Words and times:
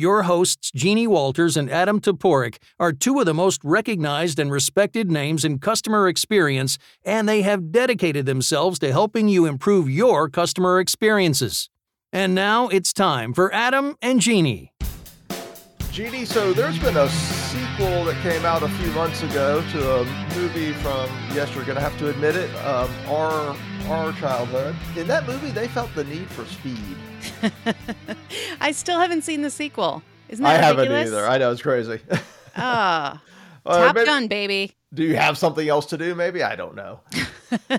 Your 0.00 0.22
hosts, 0.22 0.70
Jeannie 0.74 1.06
Walters 1.06 1.58
and 1.58 1.70
Adam 1.70 2.00
Toporek, 2.00 2.56
are 2.78 2.90
two 2.90 3.20
of 3.20 3.26
the 3.26 3.34
most 3.34 3.60
recognized 3.62 4.38
and 4.38 4.50
respected 4.50 5.10
names 5.10 5.44
in 5.44 5.58
customer 5.58 6.08
experience, 6.08 6.78
and 7.04 7.28
they 7.28 7.42
have 7.42 7.70
dedicated 7.70 8.24
themselves 8.24 8.78
to 8.78 8.92
helping 8.92 9.28
you 9.28 9.44
improve 9.44 9.90
your 9.90 10.30
customer 10.30 10.80
experiences. 10.80 11.68
And 12.14 12.34
now 12.34 12.68
it's 12.68 12.94
time 12.94 13.34
for 13.34 13.52
Adam 13.52 13.94
and 14.00 14.22
Jeannie. 14.22 14.72
Jeannie, 15.92 16.24
so 16.24 16.54
there's 16.54 16.78
been 16.78 16.96
a 16.96 17.10
sequel 17.10 18.04
that 18.06 18.18
came 18.22 18.46
out 18.46 18.62
a 18.62 18.70
few 18.70 18.90
months 18.92 19.22
ago 19.22 19.62
to 19.72 19.96
a 19.96 20.04
movie 20.34 20.72
from, 20.72 21.10
yes, 21.34 21.54
you're 21.54 21.64
going 21.64 21.76
to 21.76 21.82
have 21.82 21.98
to 21.98 22.08
admit 22.08 22.36
it, 22.36 22.48
um, 22.64 22.90
our, 23.06 23.54
our 23.88 24.12
childhood. 24.14 24.74
In 24.96 25.06
that 25.08 25.26
movie, 25.26 25.50
they 25.50 25.68
felt 25.68 25.92
the 25.94 26.04
need 26.04 26.28
for 26.30 26.44
speed. 26.46 26.78
I 28.60 28.72
still 28.72 28.98
haven't 28.98 29.22
seen 29.22 29.42
the 29.42 29.50
sequel. 29.50 30.02
Isn't 30.28 30.42
that 30.44 30.62
I 30.62 30.70
ridiculous? 30.70 31.08
haven't 31.10 31.14
either. 31.18 31.26
I 31.28 31.38
know, 31.38 31.50
it's 31.52 31.62
crazy. 31.62 32.00
Ah, 32.56 33.22
Top 33.64 33.94
maybe- 33.94 34.04
Gun, 34.06 34.26
baby. 34.26 34.74
Do 34.92 35.04
you 35.04 35.14
have 35.16 35.38
something 35.38 35.68
else 35.68 35.86
to 35.86 35.96
do? 35.96 36.16
Maybe 36.16 36.42
I 36.42 36.56
don't 36.56 36.74
know. 36.74 36.98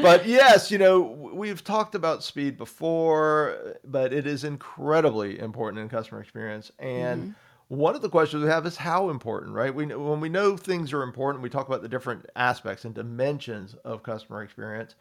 but 0.00 0.26
yes, 0.26 0.70
you 0.70 0.78
know, 0.78 1.00
we've 1.00 1.64
talked 1.64 1.96
about 1.96 2.22
speed 2.22 2.56
before, 2.56 3.76
but 3.84 4.12
it 4.12 4.28
is 4.28 4.44
incredibly 4.44 5.40
important 5.40 5.82
in 5.82 5.88
customer 5.88 6.20
experience. 6.20 6.70
And 6.78 7.34
one 7.70 7.94
of 7.94 8.02
the 8.02 8.08
questions 8.08 8.42
we 8.42 8.48
have 8.48 8.66
is 8.66 8.76
how 8.76 9.10
important, 9.10 9.54
right? 9.54 9.72
We 9.72 9.86
when 9.86 10.18
we 10.18 10.28
know 10.28 10.56
things 10.56 10.92
are 10.92 11.04
important, 11.04 11.40
we 11.40 11.48
talk 11.48 11.68
about 11.68 11.82
the 11.82 11.88
different 11.88 12.26
aspects 12.34 12.84
and 12.84 12.92
dimensions 12.92 13.76
of 13.84 14.02
customer 14.02 14.42
experience. 14.42 14.96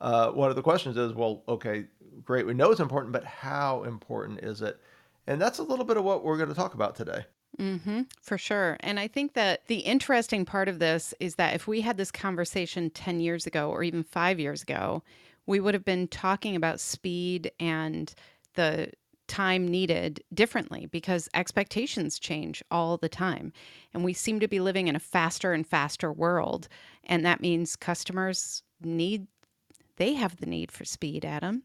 Uh, 0.00 0.30
one 0.30 0.48
of 0.48 0.56
the 0.56 0.62
questions 0.62 0.96
is, 0.96 1.12
well, 1.12 1.42
okay, 1.46 1.84
great, 2.24 2.46
we 2.46 2.54
know 2.54 2.70
it's 2.70 2.80
important, 2.80 3.12
but 3.12 3.24
how 3.24 3.84
important 3.84 4.40
is 4.40 4.62
it? 4.62 4.80
And 5.26 5.38
that's 5.38 5.58
a 5.58 5.62
little 5.62 5.84
bit 5.84 5.98
of 5.98 6.04
what 6.04 6.24
we're 6.24 6.38
going 6.38 6.48
to 6.48 6.54
talk 6.54 6.72
about 6.72 6.96
today. 6.96 7.26
Mm-hmm, 7.58 8.02
for 8.22 8.38
sure. 8.38 8.78
And 8.80 8.98
I 8.98 9.06
think 9.06 9.34
that 9.34 9.66
the 9.66 9.80
interesting 9.80 10.46
part 10.46 10.68
of 10.68 10.78
this 10.78 11.12
is 11.20 11.34
that 11.34 11.54
if 11.54 11.68
we 11.68 11.82
had 11.82 11.98
this 11.98 12.10
conversation 12.10 12.88
10 12.88 13.20
years 13.20 13.46
ago 13.46 13.70
or 13.70 13.82
even 13.82 14.02
five 14.02 14.40
years 14.40 14.62
ago, 14.62 15.02
we 15.44 15.60
would 15.60 15.74
have 15.74 15.84
been 15.84 16.08
talking 16.08 16.56
about 16.56 16.80
speed 16.80 17.52
and 17.60 18.14
the 18.54 18.90
time 19.28 19.66
needed 19.66 20.22
differently 20.32 20.86
because 20.86 21.28
expectations 21.34 22.18
change 22.18 22.62
all 22.70 22.96
the 22.96 23.08
time. 23.08 23.52
And 23.92 24.04
we 24.04 24.12
seem 24.12 24.40
to 24.40 24.48
be 24.48 24.60
living 24.60 24.88
in 24.88 24.96
a 24.96 25.00
faster 25.00 25.52
and 25.52 25.66
faster 25.66 26.12
world. 26.12 26.68
And 27.04 27.24
that 27.24 27.40
means 27.40 27.76
customers 27.76 28.62
need, 28.82 29.26
they 29.96 30.14
have 30.14 30.36
the 30.36 30.46
need 30.46 30.70
for 30.70 30.84
speed, 30.84 31.24
Adam. 31.24 31.62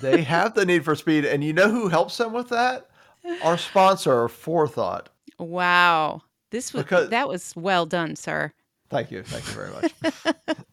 they 0.00 0.22
have 0.22 0.54
the 0.54 0.64
need 0.66 0.84
for 0.84 0.94
speed. 0.94 1.24
And 1.24 1.44
you 1.44 1.52
know 1.52 1.70
who 1.70 1.88
helps 1.88 2.16
them 2.16 2.32
with 2.32 2.48
that? 2.48 2.88
Our 3.42 3.58
sponsor, 3.58 4.28
Forethought. 4.28 5.08
Wow. 5.38 6.22
This 6.50 6.72
was, 6.72 6.82
Because- 6.84 7.10
that 7.10 7.28
was 7.28 7.54
well 7.56 7.86
done, 7.86 8.16
sir. 8.16 8.52
Thank 8.90 9.10
you. 9.10 9.22
Thank 9.22 9.46
you 9.46 9.52
very 9.52 9.70
much. 9.72 10.56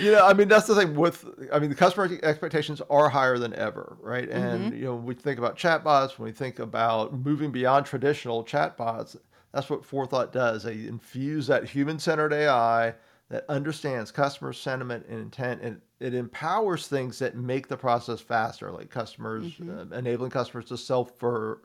you 0.00 0.12
know, 0.12 0.26
I 0.26 0.32
mean, 0.32 0.48
that's 0.48 0.66
the 0.66 0.74
thing 0.74 0.94
with, 0.94 1.24
I 1.52 1.58
mean, 1.58 1.70
the 1.70 1.76
customer 1.76 2.10
expectations 2.22 2.80
are 2.90 3.08
higher 3.08 3.38
than 3.38 3.54
ever, 3.54 3.96
right? 4.00 4.28
And, 4.28 4.74
you 4.74 4.84
know, 4.84 4.94
when 4.96 5.04
we 5.04 5.14
think 5.14 5.38
about 5.38 5.56
chatbots, 5.58 6.18
when 6.18 6.26
we 6.26 6.32
think 6.32 6.58
about 6.58 7.12
moving 7.12 7.50
beyond 7.50 7.86
traditional 7.86 8.44
chatbots, 8.44 9.16
that's 9.52 9.68
what 9.68 9.84
Forethought 9.84 10.32
does. 10.32 10.62
They 10.64 10.86
infuse 10.86 11.46
that 11.48 11.64
human 11.64 11.98
centered 11.98 12.32
AI 12.32 12.94
that 13.28 13.44
understands 13.48 14.10
customer 14.10 14.52
sentiment 14.52 15.06
and 15.08 15.20
intent, 15.20 15.62
and 15.62 15.80
it 16.00 16.14
empowers 16.14 16.86
things 16.86 17.18
that 17.18 17.36
make 17.36 17.66
the 17.68 17.76
process 17.76 18.20
faster, 18.20 18.70
like 18.70 18.90
customers, 18.90 19.54
uh, 19.60 19.86
enabling 19.94 20.30
customers 20.30 20.66
to 20.66 20.76
self 20.76 21.12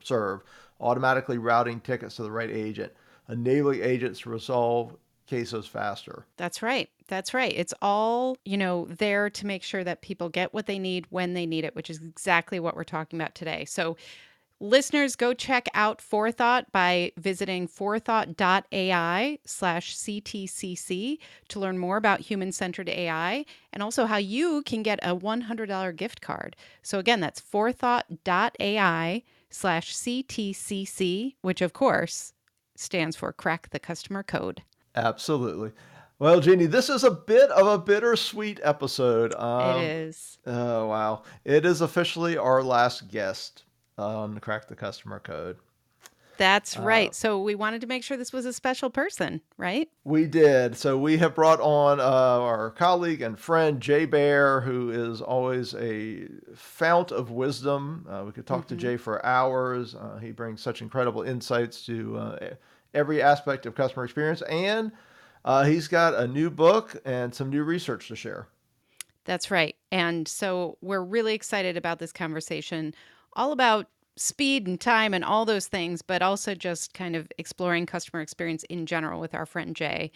serve, 0.01 0.43
automatically 0.79 1.37
routing 1.37 1.79
tickets 1.81 2.15
to 2.17 2.23
the 2.23 2.31
right 2.31 2.49
agent, 2.49 2.93
enabling 3.29 3.81
agents 3.83 4.21
to 4.21 4.29
resolve 4.29 4.95
cases 5.27 5.67
faster. 5.67 6.25
That's 6.37 6.61
right. 6.61 6.89
That's 7.07 7.33
right. 7.33 7.53
It's 7.55 7.73
all, 7.81 8.37
you 8.45 8.57
know, 8.57 8.87
there 8.89 9.29
to 9.29 9.45
make 9.45 9.63
sure 9.63 9.83
that 9.83 10.01
people 10.01 10.29
get 10.29 10.53
what 10.53 10.65
they 10.65 10.79
need 10.79 11.05
when 11.09 11.33
they 11.33 11.45
need 11.45 11.63
it, 11.63 11.75
which 11.75 11.89
is 11.89 12.01
exactly 12.01 12.59
what 12.59 12.75
we're 12.75 12.83
talking 12.83 13.19
about 13.19 13.35
today. 13.35 13.65
So, 13.65 13.97
listeners, 14.59 15.15
go 15.15 15.33
check 15.33 15.67
out 15.73 16.01
Forethought 16.01 16.71
by 16.71 17.11
visiting 17.17 17.67
forethought.ai 17.67 19.39
slash 19.45 19.95
CTCC 19.95 21.19
to 21.49 21.59
learn 21.59 21.77
more 21.77 21.97
about 21.97 22.21
human 22.21 22.51
centered 22.51 22.89
AI 22.89 23.45
and 23.71 23.83
also 23.83 24.05
how 24.05 24.17
you 24.17 24.63
can 24.63 24.81
get 24.81 24.99
a 25.03 25.15
$100 25.15 25.95
gift 25.95 26.21
card. 26.21 26.55
So, 26.81 26.99
again, 26.99 27.19
that's 27.19 27.39
forethought.ai 27.39 29.23
slash 29.49 29.93
CTCC, 29.93 31.35
which 31.41 31.61
of 31.61 31.73
course 31.73 32.33
stands 32.75 33.15
for 33.15 33.33
Crack 33.33 33.69
the 33.69 33.79
Customer 33.79 34.23
Code. 34.23 34.63
Absolutely. 34.97 35.71
Well, 36.19 36.39
Jeannie, 36.39 36.65
this 36.65 36.89
is 36.89 37.03
a 37.03 37.11
bit 37.11 37.51
of 37.51 37.67
a 37.67 37.77
bittersweet 37.77 38.59
episode. 38.63 39.35
Um, 39.35 39.79
it 39.79 39.83
is. 39.83 40.39
Oh, 40.47 40.87
wow. 40.87 41.21
It 41.45 41.63
is 41.65 41.81
officially 41.81 42.37
our 42.37 42.63
last 42.63 43.07
guest 43.07 43.63
on 43.99 44.39
Crack 44.39 44.67
the 44.67 44.75
Customer 44.75 45.19
Code. 45.19 45.57
That's 46.37 46.77
Uh, 46.77 46.81
right. 46.81 47.15
So 47.15 47.39
we 47.41 47.53
wanted 47.53 47.81
to 47.81 47.87
make 47.87 48.03
sure 48.03 48.17
this 48.17 48.33
was 48.33 48.45
a 48.47 48.53
special 48.53 48.89
person, 48.89 49.41
right? 49.57 49.89
We 50.03 50.25
did. 50.25 50.75
So 50.75 50.97
we 50.97 51.17
have 51.17 51.35
brought 51.35 51.59
on 51.59 51.99
uh, 51.99 52.03
our 52.03 52.71
colleague 52.71 53.21
and 53.21 53.37
friend 53.39 53.79
Jay 53.79 54.05
Baer, 54.05 54.61
who 54.61 54.89
is 54.89 55.21
always 55.21 55.75
a 55.75 56.27
fount 56.55 57.11
of 57.11 57.29
wisdom. 57.29 58.07
Uh, 58.09 58.23
we 58.25 58.31
could 58.31 58.47
talk 58.47 58.67
to 58.67 58.75
Jay 58.75 58.97
for 58.97 59.23
hours. 59.25 59.93
Uh, 59.93 60.17
he 60.17 60.31
brings 60.31 60.61
such 60.61 60.81
incredible 60.81 61.21
insights 61.23 61.85
to 61.87 62.17
uh, 62.17 62.49
every 62.97 63.21
aspect 63.21 63.65
of 63.65 63.75
customer 63.75 64.03
experience, 64.03 64.41
and 64.43 64.91
uh, 65.45 65.63
he's 65.63 65.87
got 65.87 66.13
a 66.15 66.27
new 66.27 66.49
book 66.49 66.95
and 67.05 67.33
some 67.33 67.49
new 67.49 67.63
research 67.63 68.07
to 68.09 68.15
share. 68.15 68.47
That's 69.23 69.51
right. 69.51 69.75
And 69.91 70.27
so 70.27 70.77
we're 70.81 71.03
really 71.03 71.33
excited 71.33 71.77
about 71.77 71.99
this 71.99 72.11
conversation, 72.11 72.93
all 73.33 73.51
about 73.51 73.87
speed 74.17 74.67
and 74.67 74.79
time 74.79 75.13
and 75.13 75.23
all 75.23 75.45
those 75.45 75.67
things, 75.67 76.01
but 76.01 76.21
also 76.21 76.55
just 76.55 76.93
kind 76.93 77.15
of 77.15 77.31
exploring 77.37 77.85
customer 77.85 78.21
experience 78.21 78.63
in 78.63 78.85
general 78.85 79.19
with 79.19 79.33
our 79.33 79.45
friend 79.45 79.75
Jay. 79.75 80.11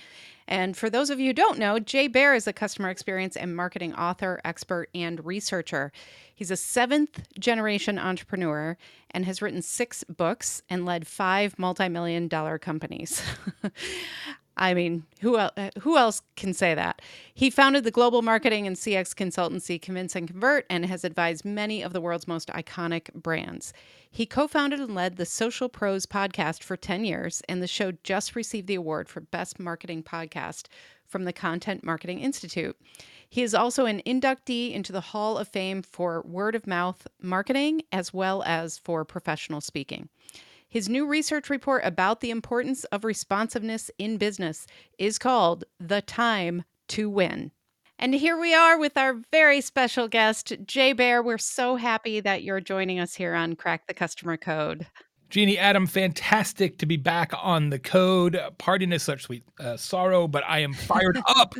And 0.47 0.75
for 0.75 0.89
those 0.89 1.09
of 1.09 1.19
you 1.19 1.27
who 1.27 1.33
don't 1.33 1.59
know, 1.59 1.79
Jay 1.79 2.07
Baer 2.07 2.33
is 2.33 2.47
a 2.47 2.53
customer 2.53 2.89
experience 2.89 3.37
and 3.37 3.55
marketing 3.55 3.93
author, 3.95 4.41
expert, 4.43 4.89
and 4.93 5.23
researcher. 5.25 5.91
He's 6.33 6.51
a 6.51 6.57
seventh 6.57 7.21
generation 7.39 7.99
entrepreneur 7.99 8.77
and 9.11 9.25
has 9.25 9.41
written 9.41 9.61
six 9.61 10.03
books 10.05 10.61
and 10.69 10.85
led 10.85 11.07
five 11.07 11.57
multi 11.59 11.87
million 11.87 12.27
dollar 12.27 12.57
companies. 12.57 13.21
I 14.61 14.75
mean, 14.75 15.05
who 15.21 15.39
el- 15.39 15.51
uh, 15.57 15.71
who 15.79 15.97
else 15.97 16.21
can 16.35 16.53
say 16.53 16.75
that? 16.75 17.01
He 17.33 17.49
founded 17.49 17.83
the 17.83 17.89
global 17.89 18.21
marketing 18.21 18.67
and 18.67 18.75
CX 18.75 19.15
consultancy 19.15 19.81
Convince 19.81 20.15
and 20.15 20.27
Convert 20.27 20.67
and 20.69 20.85
has 20.85 21.03
advised 21.03 21.43
many 21.43 21.81
of 21.81 21.93
the 21.93 21.99
world's 21.99 22.27
most 22.27 22.49
iconic 22.49 23.11
brands. 23.15 23.73
He 24.11 24.27
co-founded 24.27 24.79
and 24.79 24.93
led 24.93 25.17
the 25.17 25.25
Social 25.25 25.67
Pros 25.67 26.05
podcast 26.05 26.61
for 26.61 26.77
10 26.77 27.05
years 27.05 27.41
and 27.49 27.59
the 27.59 27.67
show 27.67 27.91
just 28.03 28.35
received 28.35 28.67
the 28.67 28.75
award 28.75 29.09
for 29.09 29.21
best 29.21 29.59
marketing 29.59 30.03
podcast 30.03 30.67
from 31.07 31.23
the 31.23 31.33
Content 31.33 31.83
Marketing 31.83 32.19
Institute. 32.19 32.77
He 33.27 33.41
is 33.41 33.55
also 33.55 33.87
an 33.87 34.03
inductee 34.05 34.73
into 34.73 34.91
the 34.91 35.01
Hall 35.01 35.39
of 35.39 35.47
Fame 35.47 35.81
for 35.81 36.21
word 36.21 36.53
of 36.53 36.67
mouth 36.67 37.07
marketing 37.19 37.81
as 37.91 38.13
well 38.13 38.43
as 38.45 38.77
for 38.77 39.05
professional 39.05 39.59
speaking. 39.59 40.07
His 40.71 40.87
new 40.87 41.05
research 41.05 41.49
report 41.49 41.81
about 41.83 42.21
the 42.21 42.31
importance 42.31 42.85
of 42.85 43.03
responsiveness 43.03 43.91
in 43.97 44.15
business 44.15 44.65
is 44.97 45.19
called 45.19 45.65
The 45.81 46.01
Time 46.01 46.63
to 46.87 47.09
Win. 47.09 47.51
And 47.99 48.15
here 48.15 48.39
we 48.39 48.55
are 48.55 48.79
with 48.79 48.97
our 48.97 49.21
very 49.33 49.59
special 49.59 50.07
guest, 50.07 50.53
Jay 50.65 50.93
Baer. 50.93 51.21
We're 51.21 51.37
so 51.37 51.75
happy 51.75 52.21
that 52.21 52.43
you're 52.43 52.61
joining 52.61 53.01
us 53.01 53.15
here 53.15 53.33
on 53.35 53.57
Crack 53.57 53.85
the 53.87 53.93
Customer 53.93 54.37
Code. 54.37 54.87
Jeannie, 55.31 55.57
Adam, 55.57 55.87
fantastic 55.87 56.77
to 56.79 56.85
be 56.85 56.97
back 56.97 57.31
on 57.41 57.69
the 57.69 57.79
code. 57.79 58.37
Pardon 58.57 58.91
is 58.91 59.01
such 59.01 59.23
sweet 59.23 59.45
uh, 59.61 59.77
sorrow, 59.77 60.27
but 60.27 60.43
I 60.45 60.59
am 60.59 60.73
fired 60.73 61.17
up 61.37 61.55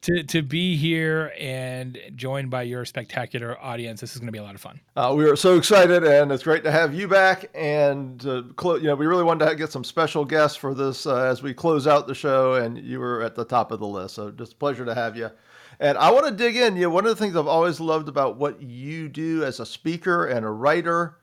to, 0.00 0.24
to 0.24 0.42
be 0.42 0.76
here 0.76 1.32
and 1.38 1.96
joined 2.16 2.50
by 2.50 2.62
your 2.62 2.84
spectacular 2.84 3.56
audience. 3.62 4.00
This 4.00 4.14
is 4.14 4.18
going 4.18 4.26
to 4.26 4.32
be 4.32 4.40
a 4.40 4.42
lot 4.42 4.56
of 4.56 4.60
fun. 4.60 4.80
Uh, 4.96 5.14
we 5.16 5.24
are 5.30 5.36
so 5.36 5.56
excited, 5.56 6.02
and 6.02 6.32
it's 6.32 6.42
great 6.42 6.64
to 6.64 6.72
have 6.72 6.94
you 6.94 7.06
back. 7.06 7.48
And 7.54 8.26
uh, 8.26 8.42
clo- 8.56 8.74
you 8.74 8.88
know, 8.88 8.96
we 8.96 9.06
really 9.06 9.22
wanted 9.22 9.48
to 9.48 9.54
get 9.54 9.70
some 9.70 9.84
special 9.84 10.24
guests 10.24 10.56
for 10.56 10.74
this 10.74 11.06
uh, 11.06 11.22
as 11.22 11.44
we 11.44 11.54
close 11.54 11.86
out 11.86 12.08
the 12.08 12.16
show, 12.16 12.54
and 12.54 12.76
you 12.76 12.98
were 12.98 13.22
at 13.22 13.36
the 13.36 13.44
top 13.44 13.70
of 13.70 13.78
the 13.78 13.86
list. 13.86 14.16
So 14.16 14.32
just 14.32 14.54
a 14.54 14.56
pleasure 14.56 14.84
to 14.84 14.96
have 14.96 15.16
you. 15.16 15.30
And 15.78 15.96
I 15.96 16.10
want 16.10 16.26
to 16.26 16.32
dig 16.32 16.56
in. 16.56 16.74
You 16.74 16.82
know, 16.82 16.90
one 16.90 17.06
of 17.06 17.10
the 17.10 17.24
things 17.24 17.36
I've 17.36 17.46
always 17.46 17.78
loved 17.78 18.08
about 18.08 18.36
what 18.36 18.60
you 18.60 19.08
do 19.08 19.44
as 19.44 19.60
a 19.60 19.66
speaker 19.66 20.26
and 20.26 20.44
a 20.44 20.50
writer 20.50 21.18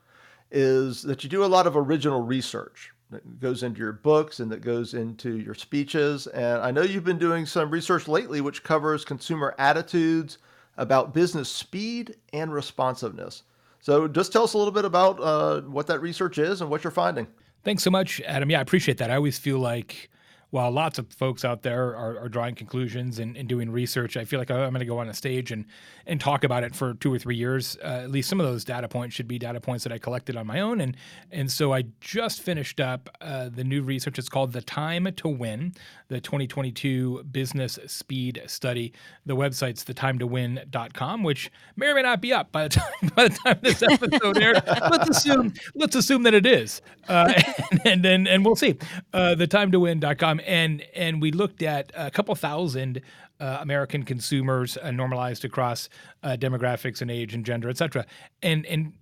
is 0.50 1.02
that 1.02 1.22
you 1.22 1.30
do 1.30 1.44
a 1.44 1.46
lot 1.46 1.66
of 1.66 1.76
original 1.76 2.22
research 2.22 2.92
that 3.10 3.40
goes 3.40 3.62
into 3.62 3.80
your 3.80 3.92
books 3.92 4.40
and 4.40 4.50
that 4.52 4.60
goes 4.60 4.94
into 4.94 5.38
your 5.38 5.54
speeches. 5.54 6.26
And 6.28 6.62
I 6.62 6.70
know 6.70 6.82
you've 6.82 7.04
been 7.04 7.18
doing 7.18 7.46
some 7.46 7.70
research 7.70 8.08
lately, 8.08 8.40
which 8.40 8.62
covers 8.62 9.04
consumer 9.04 9.54
attitudes 9.58 10.38
about 10.76 11.12
business 11.12 11.50
speed 11.50 12.16
and 12.32 12.52
responsiveness. 12.52 13.42
So 13.80 14.06
just 14.06 14.32
tell 14.32 14.44
us 14.44 14.54
a 14.54 14.58
little 14.58 14.72
bit 14.72 14.84
about 14.84 15.20
uh, 15.20 15.62
what 15.62 15.86
that 15.88 16.00
research 16.00 16.38
is 16.38 16.60
and 16.60 16.70
what 16.70 16.84
you're 16.84 16.90
finding. 16.90 17.26
Thanks 17.64 17.82
so 17.82 17.90
much, 17.90 18.20
Adam. 18.22 18.50
Yeah, 18.50 18.58
I 18.58 18.62
appreciate 18.62 18.98
that. 18.98 19.10
I 19.10 19.16
always 19.16 19.38
feel 19.38 19.58
like 19.58 20.10
while 20.50 20.70
lots 20.70 20.98
of 20.98 21.12
folks 21.12 21.44
out 21.44 21.62
there 21.62 21.96
are, 21.96 22.18
are 22.18 22.28
drawing 22.28 22.56
conclusions 22.56 23.18
and, 23.18 23.36
and, 23.36 23.48
doing 23.48 23.70
research, 23.70 24.16
I 24.16 24.24
feel 24.24 24.38
like 24.38 24.50
I'm 24.50 24.70
going 24.70 24.80
to 24.80 24.84
go 24.84 24.98
on 24.98 25.08
a 25.08 25.14
stage 25.14 25.52
and 25.52 25.64
and 26.06 26.20
talk 26.20 26.42
about 26.42 26.64
it 26.64 26.74
for 26.74 26.94
two 26.94 27.12
or 27.12 27.18
three 27.18 27.36
years. 27.36 27.76
Uh, 27.82 28.00
at 28.02 28.10
least 28.10 28.28
some 28.28 28.40
of 28.40 28.46
those 28.46 28.64
data 28.64 28.88
points 28.88 29.14
should 29.14 29.28
be 29.28 29.38
data 29.38 29.60
points 29.60 29.84
that 29.84 29.92
I 29.92 29.98
collected 29.98 30.36
on 30.36 30.46
my 30.46 30.60
own. 30.60 30.80
And 30.80 30.96
and 31.30 31.50
so 31.50 31.72
I 31.72 31.84
just 32.00 32.42
finished 32.42 32.80
up 32.80 33.08
uh, 33.20 33.48
the 33.48 33.62
new 33.62 33.82
research. 33.82 34.18
It's 34.18 34.28
called 34.28 34.52
"The 34.52 34.60
Time 34.60 35.12
to 35.16 35.28
Win," 35.28 35.72
the 36.08 36.20
2022 36.20 37.24
Business 37.30 37.78
Speed 37.86 38.42
Study. 38.46 38.92
The 39.26 39.36
website's 39.36 39.84
thetimetowin.com, 39.84 41.22
which 41.22 41.50
may 41.76 41.88
or 41.88 41.94
may 41.94 42.02
not 42.02 42.20
be 42.20 42.32
up 42.32 42.50
by 42.50 42.64
the 42.64 42.68
time 42.80 43.10
by 43.14 43.28
the 43.28 43.34
time 43.36 43.58
this 43.62 43.82
episode 43.82 44.38
airs. 44.38 44.58
let's 44.90 45.08
assume 45.08 45.54
let's 45.76 45.94
assume 45.94 46.24
that 46.24 46.34
it 46.34 46.46
is, 46.46 46.82
uh, 47.08 47.32
and, 47.84 48.04
and 48.04 48.26
and 48.26 48.44
we'll 48.44 48.56
see. 48.56 48.76
Uh, 49.12 49.36
thetimetowin.com 49.38 50.39
and 50.46 50.82
and 50.94 51.20
we 51.22 51.30
looked 51.30 51.62
at 51.62 51.92
a 51.94 52.10
couple 52.10 52.34
thousand 52.34 53.00
uh, 53.38 53.58
American 53.60 54.04
consumers 54.04 54.76
uh, 54.76 54.90
normalized 54.90 55.44
across 55.44 55.88
uh, 56.22 56.36
demographics 56.38 57.00
and 57.02 57.10
age 57.10 57.34
and 57.34 57.44
gender, 57.44 57.68
et 57.68 57.78
cetera. 57.78 58.04
And 58.42 58.66
and 58.66 58.92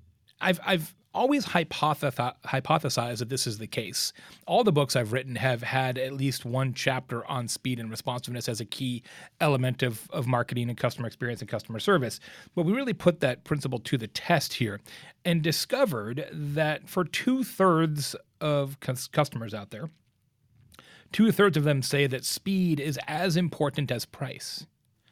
I've 0.41 0.61
I've 0.65 0.95
always 1.15 1.47
hypothesized 1.47 3.19
that 3.19 3.29
this 3.29 3.47
is 3.47 3.59
the 3.59 3.67
case. 3.67 4.13
All 4.47 4.63
the 4.63 4.71
books 4.73 4.95
I've 4.95 5.13
written 5.13 5.37
have 5.37 5.63
had 5.63 5.99
at 5.99 6.13
least 6.13 6.45
one 6.45 6.75
chapter 6.75 7.27
on 7.27 7.49
speed 7.49 7.81
and 7.81 7.91
responsiveness 7.91 8.49
as 8.49 8.61
a 8.61 8.65
key 8.65 9.03
element 9.41 9.83
of, 9.83 10.09
of 10.11 10.27
marketing 10.27 10.69
and 10.69 10.79
customer 10.79 11.09
experience 11.09 11.41
and 11.41 11.51
customer 11.51 11.81
service. 11.81 12.21
But 12.55 12.67
we 12.67 12.73
really 12.73 12.93
put 12.93 13.21
that 13.21 13.43
principle 13.43 13.81
to 13.81 13.97
the 13.97 14.07
test 14.07 14.55
here 14.55 14.81
and 15.25 15.43
discovered 15.43 16.29
that 16.31 16.89
for 16.89 17.05
two 17.05 17.43
thirds 17.43 18.15
of 18.41 18.79
customers 18.81 19.55
out 19.55 19.71
there, 19.71 19.91
Two 21.13 21.33
thirds 21.33 21.57
of 21.57 21.65
them 21.65 21.83
say 21.83 22.07
that 22.07 22.25
speed 22.25 22.81
is 22.81 22.99
as 23.07 23.37
important 23.37 23.91
as 23.91 24.05
price. 24.05 24.67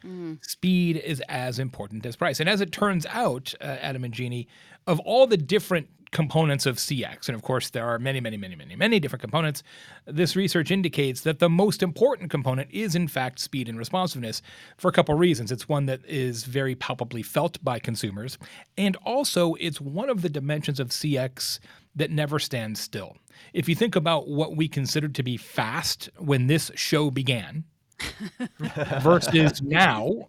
Mm. 0.05 0.45
Speed 0.45 0.99
is 0.99 1.23
as 1.29 1.59
important 1.59 2.05
as 2.07 2.17
price. 2.17 2.41
And 2.41 2.49
as 2.49 2.61
it 2.61 2.73
turns 2.73 3.07
out, 3.07 3.55
uh, 3.61 3.65
Adam 3.65 4.05
and 4.05 4.15
Jeannie, 4.15 4.49
of 4.87 5.01
all 5.01 5.27
the 5.27 5.37
different 5.37 5.89
components 6.13 6.67
of 6.67 6.77
CX, 6.77 7.29
and 7.29 7.35
of 7.35 7.43
course 7.43 7.71
there 7.71 7.87
are 7.87 7.99
many, 7.99 8.21
many, 8.21 8.37
many, 8.37 8.55
many, 8.55 8.77
many 8.77 9.01
different 9.01 9.21
components, 9.21 9.63
this 10.07 10.37
research 10.37 10.71
indicates 10.71 11.23
that 11.23 11.41
the 11.41 11.51
most 11.51 11.83
important 11.83 12.31
component 12.31 12.71
is 12.71 12.95
in 12.95 13.09
fact 13.09 13.39
speed 13.39 13.69
and 13.69 13.79
responsiveness 13.79 14.41
for 14.79 14.89
a 14.89 14.93
couple 14.93 15.15
reasons. 15.15 15.51
It's 15.51 15.69
one 15.69 15.87
that 15.87 16.05
is 16.07 16.45
very 16.45 16.75
palpably 16.75 17.23
felt 17.23 17.63
by 17.63 17.79
consumers, 17.79 18.39
and 18.79 18.97
also 19.05 19.55
it's 19.55 19.81
one 19.81 20.09
of 20.09 20.23
the 20.23 20.31
dimensions 20.31 20.79
of 20.79 20.89
CX 20.89 21.59
that 21.97 22.11
never 22.11 22.39
stands 22.39 22.81
still. 22.81 23.17
If 23.53 23.69
you 23.69 23.75
think 23.75 23.97
about 23.97 24.29
what 24.29 24.57
we 24.57 24.69
considered 24.69 25.15
to 25.17 25.23
be 25.23 25.37
fast 25.37 26.09
when 26.19 26.47
this 26.47 26.71
show 26.75 27.11
began 27.11 27.65
versus 29.01 29.63
now, 29.63 30.29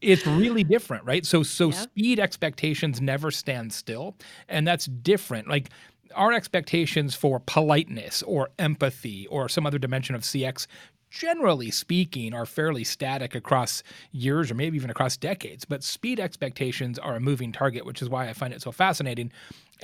it's 0.00 0.26
really 0.26 0.64
different, 0.64 1.04
right? 1.04 1.24
So 1.24 1.42
so 1.42 1.66
yep. 1.66 1.74
speed 1.74 2.20
expectations 2.20 3.00
never 3.00 3.30
stand 3.30 3.72
still, 3.72 4.16
and 4.48 4.66
that's 4.66 4.86
different. 4.86 5.48
Like 5.48 5.70
our 6.14 6.32
expectations 6.32 7.14
for 7.14 7.40
politeness 7.40 8.22
or 8.22 8.50
empathy 8.58 9.26
or 9.28 9.48
some 9.48 9.66
other 9.66 9.78
dimension 9.78 10.14
of 10.14 10.22
CX 10.22 10.66
generally 11.14 11.70
speaking, 11.70 12.34
are 12.34 12.44
fairly 12.44 12.82
static 12.82 13.36
across 13.36 13.84
years 14.10 14.50
or 14.50 14.54
maybe 14.54 14.76
even 14.76 14.90
across 14.90 15.16
decades. 15.16 15.64
But 15.64 15.84
speed 15.84 16.18
expectations 16.18 16.98
are 16.98 17.14
a 17.14 17.20
moving 17.20 17.52
target, 17.52 17.86
which 17.86 18.02
is 18.02 18.08
why 18.08 18.28
I 18.28 18.32
find 18.32 18.52
it 18.52 18.60
so 18.60 18.72
fascinating 18.72 19.30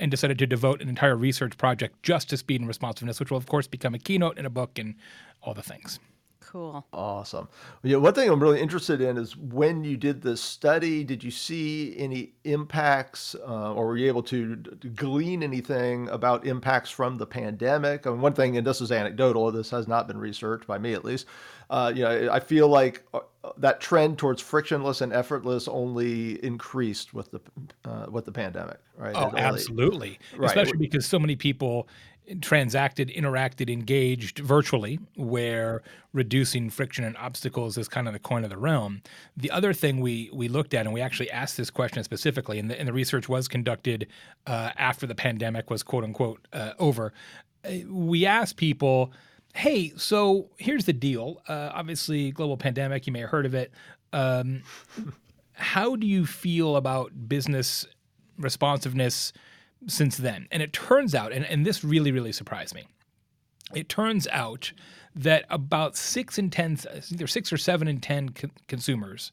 and 0.01 0.11
decided 0.11 0.39
to 0.39 0.47
devote 0.47 0.81
an 0.81 0.89
entire 0.89 1.15
research 1.15 1.57
project 1.57 2.01
just 2.03 2.29
to 2.31 2.37
speed 2.37 2.59
and 2.59 2.67
responsiveness, 2.67 3.19
which 3.19 3.29
will, 3.29 3.37
of 3.37 3.45
course, 3.45 3.67
become 3.67 3.93
a 3.93 3.99
keynote 3.99 4.37
in 4.37 4.45
a 4.45 4.49
book 4.49 4.77
and 4.79 4.95
all 5.41 5.53
the 5.53 5.61
things. 5.61 5.99
Cool. 6.51 6.85
Awesome. 6.91 7.47
Yeah, 7.81 7.95
one 7.95 8.13
thing 8.13 8.29
I'm 8.29 8.43
really 8.43 8.59
interested 8.59 8.99
in 8.99 9.17
is 9.17 9.37
when 9.37 9.85
you 9.85 9.95
did 9.95 10.21
this 10.21 10.41
study, 10.41 11.05
did 11.05 11.23
you 11.23 11.31
see 11.31 11.95
any 11.97 12.33
impacts 12.43 13.37
uh, 13.47 13.73
or 13.73 13.87
were 13.87 13.97
you 13.97 14.09
able 14.09 14.23
to, 14.23 14.57
to, 14.57 14.89
glean 14.89 15.43
anything 15.43 16.09
about 16.09 16.45
impacts 16.45 16.89
from 16.89 17.17
the 17.17 17.25
pandemic? 17.25 18.05
I 18.05 18.09
mean, 18.09 18.19
one 18.19 18.33
thing, 18.33 18.57
and 18.57 18.67
this 18.67 18.81
is 18.81 18.91
anecdotal, 18.91 19.49
this 19.53 19.69
has 19.69 19.87
not 19.87 20.07
been 20.09 20.17
researched 20.17 20.67
by 20.67 20.77
me 20.77 20.91
at 20.91 21.05
least. 21.05 21.25
Uh, 21.69 21.93
you 21.95 22.03
know, 22.03 22.29
I 22.29 22.41
feel 22.41 22.67
like 22.67 23.01
uh, 23.13 23.21
that 23.55 23.79
trend 23.79 24.17
towards 24.17 24.41
frictionless 24.41 24.99
and 24.99 25.13
effortless 25.13 25.69
only 25.69 26.43
increased 26.43 27.13
with 27.13 27.31
the 27.31 27.39
uh, 27.85 28.07
with 28.11 28.25
the 28.25 28.31
pandemic, 28.33 28.77
right? 28.97 29.15
Oh, 29.15 29.27
only, 29.27 29.39
absolutely. 29.39 30.19
Right. 30.35 30.49
Especially 30.49 30.79
because 30.79 31.05
so 31.05 31.17
many 31.17 31.37
people 31.37 31.87
transacted, 32.39 33.09
interacted, 33.09 33.69
engaged 33.69 34.39
virtually, 34.39 34.99
where 35.15 35.81
reducing 36.13 36.69
friction 36.69 37.03
and 37.03 37.17
obstacles 37.17 37.77
is 37.77 37.87
kind 37.87 38.07
of 38.07 38.13
the 38.13 38.19
coin 38.19 38.43
of 38.43 38.49
the 38.49 38.57
realm. 38.57 39.01
The 39.35 39.51
other 39.51 39.73
thing 39.73 39.99
we 39.99 40.29
we 40.31 40.47
looked 40.47 40.73
at, 40.73 40.85
and 40.85 40.93
we 40.93 41.01
actually 41.01 41.31
asked 41.31 41.57
this 41.57 41.69
question 41.69 42.03
specifically, 42.03 42.59
and 42.59 42.69
the, 42.69 42.79
and 42.79 42.87
the 42.87 42.93
research 42.93 43.27
was 43.27 43.47
conducted 43.47 44.07
uh, 44.47 44.71
after 44.77 45.05
the 45.05 45.15
pandemic 45.15 45.69
was 45.69 45.83
quote 45.83 46.03
unquote 46.03 46.47
uh, 46.53 46.73
over. 46.79 47.13
Uh, 47.65 47.71
we 47.89 48.25
asked 48.25 48.55
people, 48.57 49.11
"Hey, 49.53 49.91
so 49.97 50.49
here's 50.57 50.85
the 50.85 50.93
deal. 50.93 51.41
Uh, 51.47 51.71
obviously, 51.73 52.31
global 52.31 52.57
pandemic. 52.57 53.07
You 53.07 53.13
may 53.13 53.21
have 53.21 53.29
heard 53.29 53.45
of 53.45 53.55
it. 53.55 53.71
Um, 54.13 54.63
how 55.53 55.95
do 55.95 56.07
you 56.07 56.25
feel 56.25 56.75
about 56.77 57.27
business 57.27 57.85
responsiveness?" 58.37 59.33
Since 59.87 60.17
then. 60.17 60.47
And 60.51 60.61
it 60.61 60.73
turns 60.73 61.15
out, 61.15 61.31
and, 61.31 61.45
and 61.45 61.65
this 61.65 61.83
really, 61.83 62.11
really 62.11 62.31
surprised 62.31 62.75
me. 62.75 62.85
It 63.73 63.89
turns 63.89 64.27
out 64.31 64.71
that 65.15 65.45
about 65.49 65.95
six 65.97 66.37
in 66.37 66.49
10, 66.49 66.79
either 67.11 67.27
six 67.27 67.51
or 67.51 67.57
seven 67.57 67.87
in 67.87 67.99
10 67.99 68.29
co- 68.29 68.49
consumers 68.67 69.31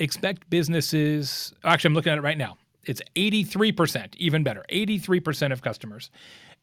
expect 0.00 0.48
businesses, 0.50 1.52
actually, 1.64 1.88
I'm 1.88 1.94
looking 1.94 2.12
at 2.12 2.18
it 2.18 2.22
right 2.22 2.38
now. 2.38 2.56
It's 2.84 3.02
83%, 3.14 4.16
even 4.16 4.42
better. 4.42 4.64
83% 4.70 5.52
of 5.52 5.62
customers 5.62 6.10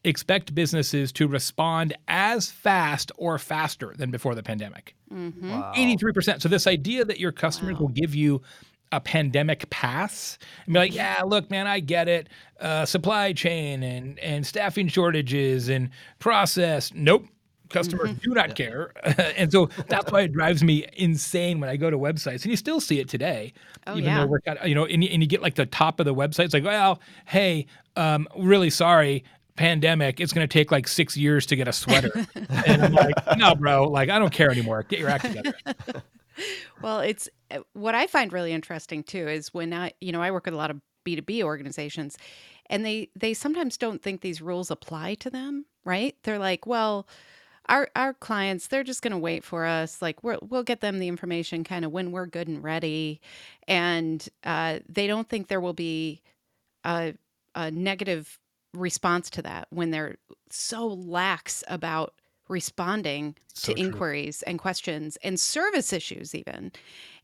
expect 0.03 0.53
businesses 0.53 1.11
to 1.11 1.27
respond 1.27 1.95
as 2.07 2.51
fast 2.51 3.11
or 3.17 3.37
faster 3.37 3.93
than 3.97 4.11
before 4.11 4.35
the 4.35 4.43
pandemic. 4.43 4.95
Mm-hmm. 5.13 5.51
Wow. 5.51 5.73
83%. 5.75 6.41
So, 6.41 6.49
this 6.49 6.67
idea 6.67 7.05
that 7.05 7.19
your 7.19 7.31
customers 7.31 7.75
wow. 7.75 7.81
will 7.81 7.87
give 7.89 8.15
you 8.15 8.41
a 8.91 8.99
pandemic 8.99 9.69
pass 9.69 10.37
and 10.65 10.73
be 10.73 10.79
like, 10.79 10.93
yeah, 10.95 11.21
look, 11.25 11.49
man, 11.49 11.67
I 11.67 11.79
get 11.79 12.07
it. 12.07 12.29
Uh, 12.59 12.85
supply 12.85 13.33
chain 13.33 13.83
and 13.83 14.17
and 14.19 14.45
staffing 14.45 14.87
shortages 14.87 15.69
and 15.69 15.89
process. 16.19 16.91
Nope. 16.93 17.25
Customers 17.69 18.11
mm-hmm. 18.11 18.29
do 18.29 18.33
not 18.33 18.49
yeah. 18.49 18.53
care. 18.53 18.91
and 19.37 19.51
so 19.51 19.69
that's 19.87 20.09
why 20.11 20.21
it 20.21 20.31
drives 20.31 20.63
me 20.63 20.85
insane 20.93 21.59
when 21.59 21.69
I 21.69 21.75
go 21.75 21.89
to 21.89 21.97
websites. 21.97 22.43
And 22.43 22.45
you 22.45 22.55
still 22.55 22.79
see 22.79 22.99
it 22.99 23.09
today. 23.09 23.53
Oh, 23.85 23.91
even 23.91 24.05
yeah. 24.05 24.19
though 24.21 24.27
we're 24.27 24.39
you 24.65 24.73
know, 24.73 24.85
and, 24.85 25.03
and 25.03 25.21
you 25.21 25.27
get 25.27 25.41
like 25.41 25.55
the 25.55 25.65
top 25.65 25.99
of 25.99 26.05
the 26.05 26.15
website. 26.15 26.45
It's 26.45 26.53
like, 26.53 26.63
well, 26.63 27.01
hey, 27.25 27.65
um, 27.97 28.27
really 28.37 28.69
sorry 28.69 29.25
pandemic, 29.57 30.21
it's 30.21 30.31
going 30.31 30.47
to 30.47 30.51
take 30.51 30.71
like 30.71 30.87
six 30.87 31.17
years 31.17 31.45
to 31.47 31.55
get 31.57 31.67
a 31.67 31.73
sweater. 31.73 32.11
and 32.65 32.81
I'm 32.81 32.93
like, 32.93 33.15
no, 33.37 33.55
bro, 33.55 33.83
like 33.89 34.09
I 34.09 34.19
don't 34.19 34.31
care 34.31 34.49
anymore. 34.49 34.83
Get 34.83 34.99
your 34.99 35.09
act 35.09 35.25
together. 35.25 35.53
well, 36.81 36.99
it's 36.99 37.29
uh, 37.51 37.59
what 37.73 37.95
I 37.95 38.07
find 38.07 38.31
really 38.31 38.53
interesting 38.53 39.03
too 39.03 39.27
is 39.27 39.53
when 39.53 39.73
I, 39.73 39.93
you 40.01 40.11
know, 40.11 40.21
I 40.21 40.31
work 40.31 40.45
with 40.45 40.53
a 40.53 40.57
lot 40.57 40.71
of 40.71 40.81
B2B 41.05 41.43
organizations 41.43 42.17
and 42.69 42.85
they 42.85 43.09
they 43.15 43.33
sometimes 43.33 43.77
don't 43.77 44.01
think 44.01 44.21
these 44.21 44.41
rules 44.41 44.71
apply 44.71 45.15
to 45.15 45.29
them, 45.29 45.65
right? 45.85 46.15
They're 46.23 46.39
like, 46.39 46.65
well, 46.67 47.07
our 47.69 47.89
our 47.95 48.13
clients, 48.13 48.67
they're 48.67 48.83
just 48.83 49.01
going 49.01 49.11
to 49.11 49.17
wait 49.17 49.43
for 49.43 49.65
us. 49.65 50.01
Like 50.01 50.23
we're, 50.23 50.37
we'll 50.41 50.63
get 50.63 50.81
them 50.81 50.99
the 50.99 51.07
information 51.07 51.63
kind 51.63 51.85
of 51.85 51.91
when 51.91 52.11
we're 52.11 52.25
good 52.25 52.47
and 52.47 52.63
ready, 52.63 53.21
and 53.67 54.27
uh, 54.43 54.79
they 54.87 55.07
don't 55.07 55.29
think 55.29 55.47
there 55.47 55.61
will 55.61 55.73
be 55.73 56.21
a, 56.83 57.13
a 57.55 57.71
negative 57.71 58.39
response 58.73 59.29
to 59.31 59.41
that 59.41 59.67
when 59.69 59.91
they're 59.91 60.17
so 60.49 60.87
lax 60.87 61.63
about 61.67 62.13
responding 62.49 63.35
so 63.53 63.73
to 63.73 63.75
true. 63.75 63.85
inquiries 63.85 64.43
and 64.43 64.59
questions 64.59 65.17
and 65.23 65.39
service 65.39 65.93
issues 65.93 66.33
even. 66.35 66.71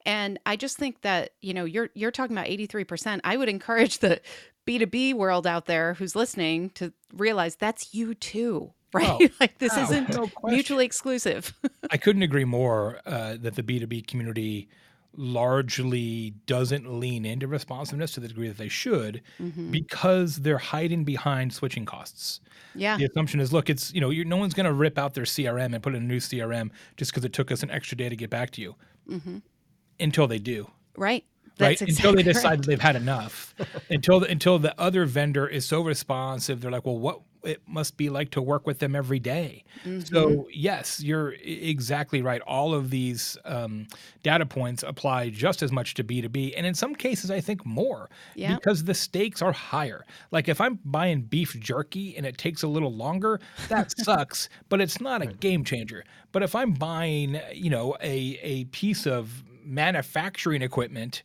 And 0.05 0.37
i 0.45 0.57
just 0.57 0.77
think 0.77 1.01
that 1.01 1.31
you 1.41 1.53
know 1.53 1.63
you're 1.63 1.89
you're 1.93 2.11
talking 2.11 2.35
about 2.35 2.47
83% 2.47 3.21
i 3.23 3.37
would 3.37 3.47
encourage 3.47 3.99
the 3.99 4.19
b2b 4.67 5.13
world 5.13 5.47
out 5.47 5.65
there 5.65 5.93
who's 5.93 6.13
listening 6.13 6.71
to 6.71 6.91
realize 7.13 7.55
that's 7.55 7.93
you 7.93 8.13
too 8.13 8.73
right? 8.93 9.07
Oh, 9.09 9.27
like 9.39 9.57
this 9.57 9.73
oh, 9.75 9.81
isn't 9.81 10.09
no 10.09 10.29
mutually 10.43 10.85
exclusive. 10.85 11.51
I 11.89 11.97
couldn't 11.97 12.21
agree 12.21 12.45
more 12.45 12.99
uh, 13.07 13.37
that 13.39 13.55
the 13.55 13.63
b2b 13.63 14.05
community 14.05 14.69
largely 15.15 16.33
doesn't 16.45 16.99
lean 16.99 17.25
into 17.25 17.47
responsiveness 17.47 18.11
to 18.13 18.19
the 18.19 18.27
degree 18.27 18.47
that 18.47 18.57
they 18.57 18.67
should 18.67 19.21
mm-hmm. 19.39 19.71
because 19.71 20.37
they're 20.37 20.57
hiding 20.57 21.03
behind 21.03 21.53
switching 21.53 21.85
costs. 21.85 22.41
Yeah. 22.75 22.97
The 22.97 23.05
assumption 23.05 23.39
is, 23.39 23.53
look, 23.53 23.69
it's, 23.69 23.93
you 23.93 24.01
know, 24.01 24.09
no 24.09 24.37
one's 24.37 24.53
going 24.53 24.65
to 24.65 24.73
rip 24.73 24.97
out 24.97 25.13
their 25.13 25.25
CRM 25.25 25.73
and 25.73 25.83
put 25.83 25.93
in 25.93 26.03
a 26.03 26.05
new 26.05 26.17
CRM 26.17 26.71
just 26.97 27.11
because 27.11 27.25
it 27.25 27.33
took 27.33 27.51
us 27.51 27.61
an 27.63 27.69
extra 27.69 27.95
day 27.97 28.09
to 28.09 28.15
get 28.15 28.29
back 28.29 28.51
to 28.51 28.61
you 28.61 28.75
mm-hmm. 29.09 29.37
until 29.99 30.27
they 30.27 30.39
do. 30.39 30.69
Right. 30.97 31.23
right? 31.59 31.77
That's 31.77 31.81
until 31.81 32.13
they 32.13 32.23
decide 32.23 32.59
right. 32.59 32.65
they've 32.65 32.81
had 32.81 32.95
enough. 32.95 33.53
until 33.89 34.19
the, 34.19 34.29
until 34.29 34.57
the 34.57 34.79
other 34.79 35.05
vendor 35.05 35.47
is 35.47 35.65
so 35.65 35.81
responsive, 35.81 36.61
they're 36.61 36.71
like, 36.71 36.85
well, 36.85 36.97
what 36.97 37.21
it 37.43 37.61
must 37.67 37.97
be 37.97 38.09
like 38.09 38.29
to 38.31 38.41
work 38.41 38.65
with 38.65 38.79
them 38.79 38.95
every 38.95 39.19
day. 39.19 39.63
Mm-hmm. 39.85 40.01
So 40.01 40.47
yes, 40.51 41.01
you're 41.01 41.33
exactly 41.43 42.21
right. 42.21 42.41
All 42.41 42.73
of 42.73 42.89
these 42.89 43.37
um, 43.45 43.87
data 44.23 44.45
points 44.45 44.83
apply 44.83 45.29
just 45.29 45.61
as 45.61 45.71
much 45.71 45.93
to 45.95 46.03
B 46.03 46.21
two 46.21 46.29
B, 46.29 46.55
and 46.55 46.65
in 46.65 46.73
some 46.73 46.95
cases, 46.95 47.29
I 47.31 47.41
think 47.41 47.65
more 47.65 48.09
Yeah. 48.35 48.55
because 48.55 48.83
the 48.83 48.93
stakes 48.93 49.41
are 49.41 49.51
higher. 49.51 50.05
Like 50.31 50.47
if 50.47 50.61
I'm 50.61 50.79
buying 50.85 51.21
beef 51.21 51.59
jerky 51.59 52.15
and 52.17 52.25
it 52.25 52.37
takes 52.37 52.63
a 52.63 52.67
little 52.67 52.93
longer, 52.93 53.39
that 53.69 53.97
sucks, 54.03 54.49
but 54.69 54.79
it's 54.81 55.01
not 55.01 55.21
a 55.21 55.27
game 55.27 55.63
changer. 55.63 56.03
But 56.31 56.43
if 56.43 56.55
I'm 56.55 56.73
buying, 56.73 57.39
you 57.53 57.69
know, 57.69 57.95
a 58.01 58.39
a 58.41 58.65
piece 58.65 59.05
of 59.05 59.43
manufacturing 59.65 60.61
equipment 60.61 61.23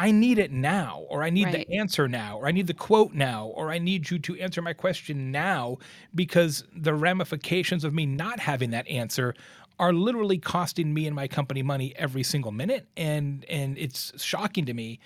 I 0.00 0.10
need 0.12 0.38
it 0.38 0.50
now, 0.50 1.04
or 1.10 1.22
I 1.22 1.28
need 1.30 1.44
Right. 1.46 1.66
the 1.68 1.76
answer 1.76 2.08
now, 2.08 2.38
or 2.38 2.46
I 2.48 2.52
need 2.52 2.66
the 2.66 2.74
quote 2.74 3.12
now, 3.12 3.46
or 3.48 3.70
I 3.70 3.78
need 3.78 4.10
you 4.10 4.18
to 4.20 4.36
answer 4.38 4.62
my 4.62 4.72
question 4.72 5.30
now 5.30 5.76
because 6.14 6.64
the 6.74 6.94
ramifications 6.94 7.84
of 7.84 7.92
me 7.92 8.06
not 8.06 8.40
having 8.40 8.70
that 8.70 8.88
answer 8.88 9.34
are 9.78 9.92
literally 9.92 10.38
costing 10.38 10.94
me 10.94 11.06
and 11.06 11.14
my 11.14 11.28
company 11.28 11.62
money 11.62 11.92
every 11.96 12.22
single 12.22 12.50
minute. 12.52 12.86
And 12.96 13.44
and 13.48 13.76
it's 13.78 14.12
shocking 14.22 14.64
to 14.66 14.74
me. 14.74 15.00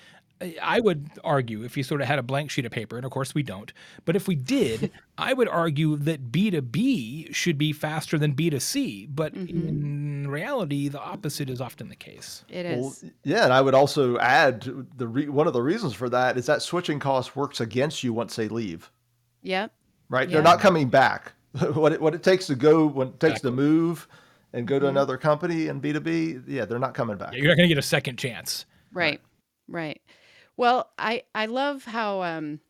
I- 0.45 0.77
I 0.77 0.81
would 0.81 1.11
argue 1.23 1.65
if 1.65 1.77
you 1.77 1.83
sort 1.83 2.01
of 2.01 2.07
had 2.07 2.19
a 2.19 2.23
blank 2.23 2.51
sheet 2.51 2.67
of 2.67 2.73
paper, 2.73 2.97
and 2.97 3.05
of 3.05 3.11
course 3.11 3.35
we 3.35 3.43
don't, 3.43 3.73
but 4.05 4.17
if 4.17 4.29
we 4.29 4.35
did, 4.35 4.91
I 5.19 5.33
would 5.33 5.49
argue 5.49 5.97
that 5.97 6.31
B2B 6.31 7.35
should 7.35 7.57
be 7.57 7.73
faster 7.73 8.19
than 8.19 8.35
B2C. 8.35 9.09
But 9.15 9.35
mm-hmm. 9.35 9.69
in 9.69 10.31
reality, 10.31 10.89
the 10.89 11.01
opposite 11.01 11.49
is 11.49 11.61
often 11.61 11.89
the 11.89 11.97
case. 11.97 12.45
It 12.49 12.79
Well, 12.79 12.95
yeah, 13.23 13.45
and 13.45 13.53
I 13.53 13.61
would 13.61 13.75
also 13.75 14.19
add 14.19 14.63
the 14.97 15.09
re- 15.09 15.29
one 15.29 15.47
of 15.47 15.53
the 15.53 15.63
reasons 15.63 15.95
for 15.95 16.09
that 16.11 16.37
is 16.37 16.47
that 16.47 16.63
switching 16.63 16.99
cost 16.99 17.37
works 17.37 17.61
against 17.61 18.05
you 18.05 18.13
once 18.13 18.37
they 18.37 18.49
leave. 18.49 18.91
Yep. 19.43 19.73
Right? 20.09 20.29
Yeah. 20.29 20.35
They're 20.35 20.43
not 20.43 20.61
coming 20.61 20.89
back. 20.89 21.33
what 21.75 21.93
it, 21.93 22.01
what 22.01 22.15
it 22.15 22.23
takes 22.23 22.49
to 22.49 22.55
go, 22.55 22.87
when 22.87 23.09
it 23.09 23.21
takes 23.21 23.41
to 23.41 23.51
move 23.51 24.09
and 24.53 24.67
go 24.67 24.79
to 24.79 24.87
mm-hmm. 24.87 24.97
another 24.97 25.17
company 25.17 25.69
and 25.69 25.81
B 25.81 25.93
two 25.93 26.01
B, 26.01 26.39
yeah, 26.49 26.65
they're 26.65 26.79
not 26.79 26.95
coming 26.95 27.17
back. 27.17 27.33
You're 27.33 27.49
not 27.49 27.57
going 27.57 27.69
to 27.69 27.75
get 27.75 27.79
a 27.79 27.87
second 27.87 28.19
chance. 28.19 28.67
Right. 28.93 29.21
Right. 29.69 30.01
Well, 30.57 30.91
I 30.99 31.25
I 31.35 31.47
love 31.47 31.85
how 31.85 32.23
um 32.23 32.61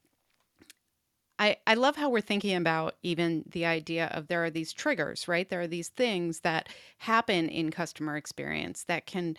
I 1.38 1.57
I 1.67 1.75
love 1.75 1.97
how 1.97 2.11
we're 2.11 2.21
thinking 2.21 2.57
about 2.57 2.95
even 3.03 3.45
the 3.50 3.67
idea 3.67 4.07
of 4.09 4.29
there 4.29 4.45
are 4.45 4.50
these 4.50 4.73
triggers, 4.73 5.26
right? 5.29 5.49
There 5.49 5.61
are 5.61 5.67
these 5.67 5.88
things 5.88 6.41
that 6.41 6.69
happen 6.99 7.49
in 7.49 7.71
customer 7.71 8.17
experience 8.17 8.85
that 8.85 9.07
can 9.07 9.37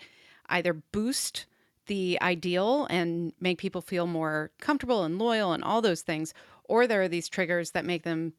either 0.48 0.74
boost 0.74 1.46
the 1.86 2.18
ideal 2.20 2.86
and 2.90 3.32
make 3.40 3.58
people 3.58 3.80
feel 3.80 4.06
more 4.06 4.50
comfortable 4.60 5.04
and 5.04 5.18
loyal 5.18 5.52
and 5.52 5.64
all 5.64 5.80
those 5.80 6.02
things, 6.02 6.34
or 6.64 6.86
there 6.86 7.02
are 7.02 7.08
these 7.08 7.28
triggers 7.28 7.70
that 7.70 7.84
make 7.84 8.02
them 8.02 8.32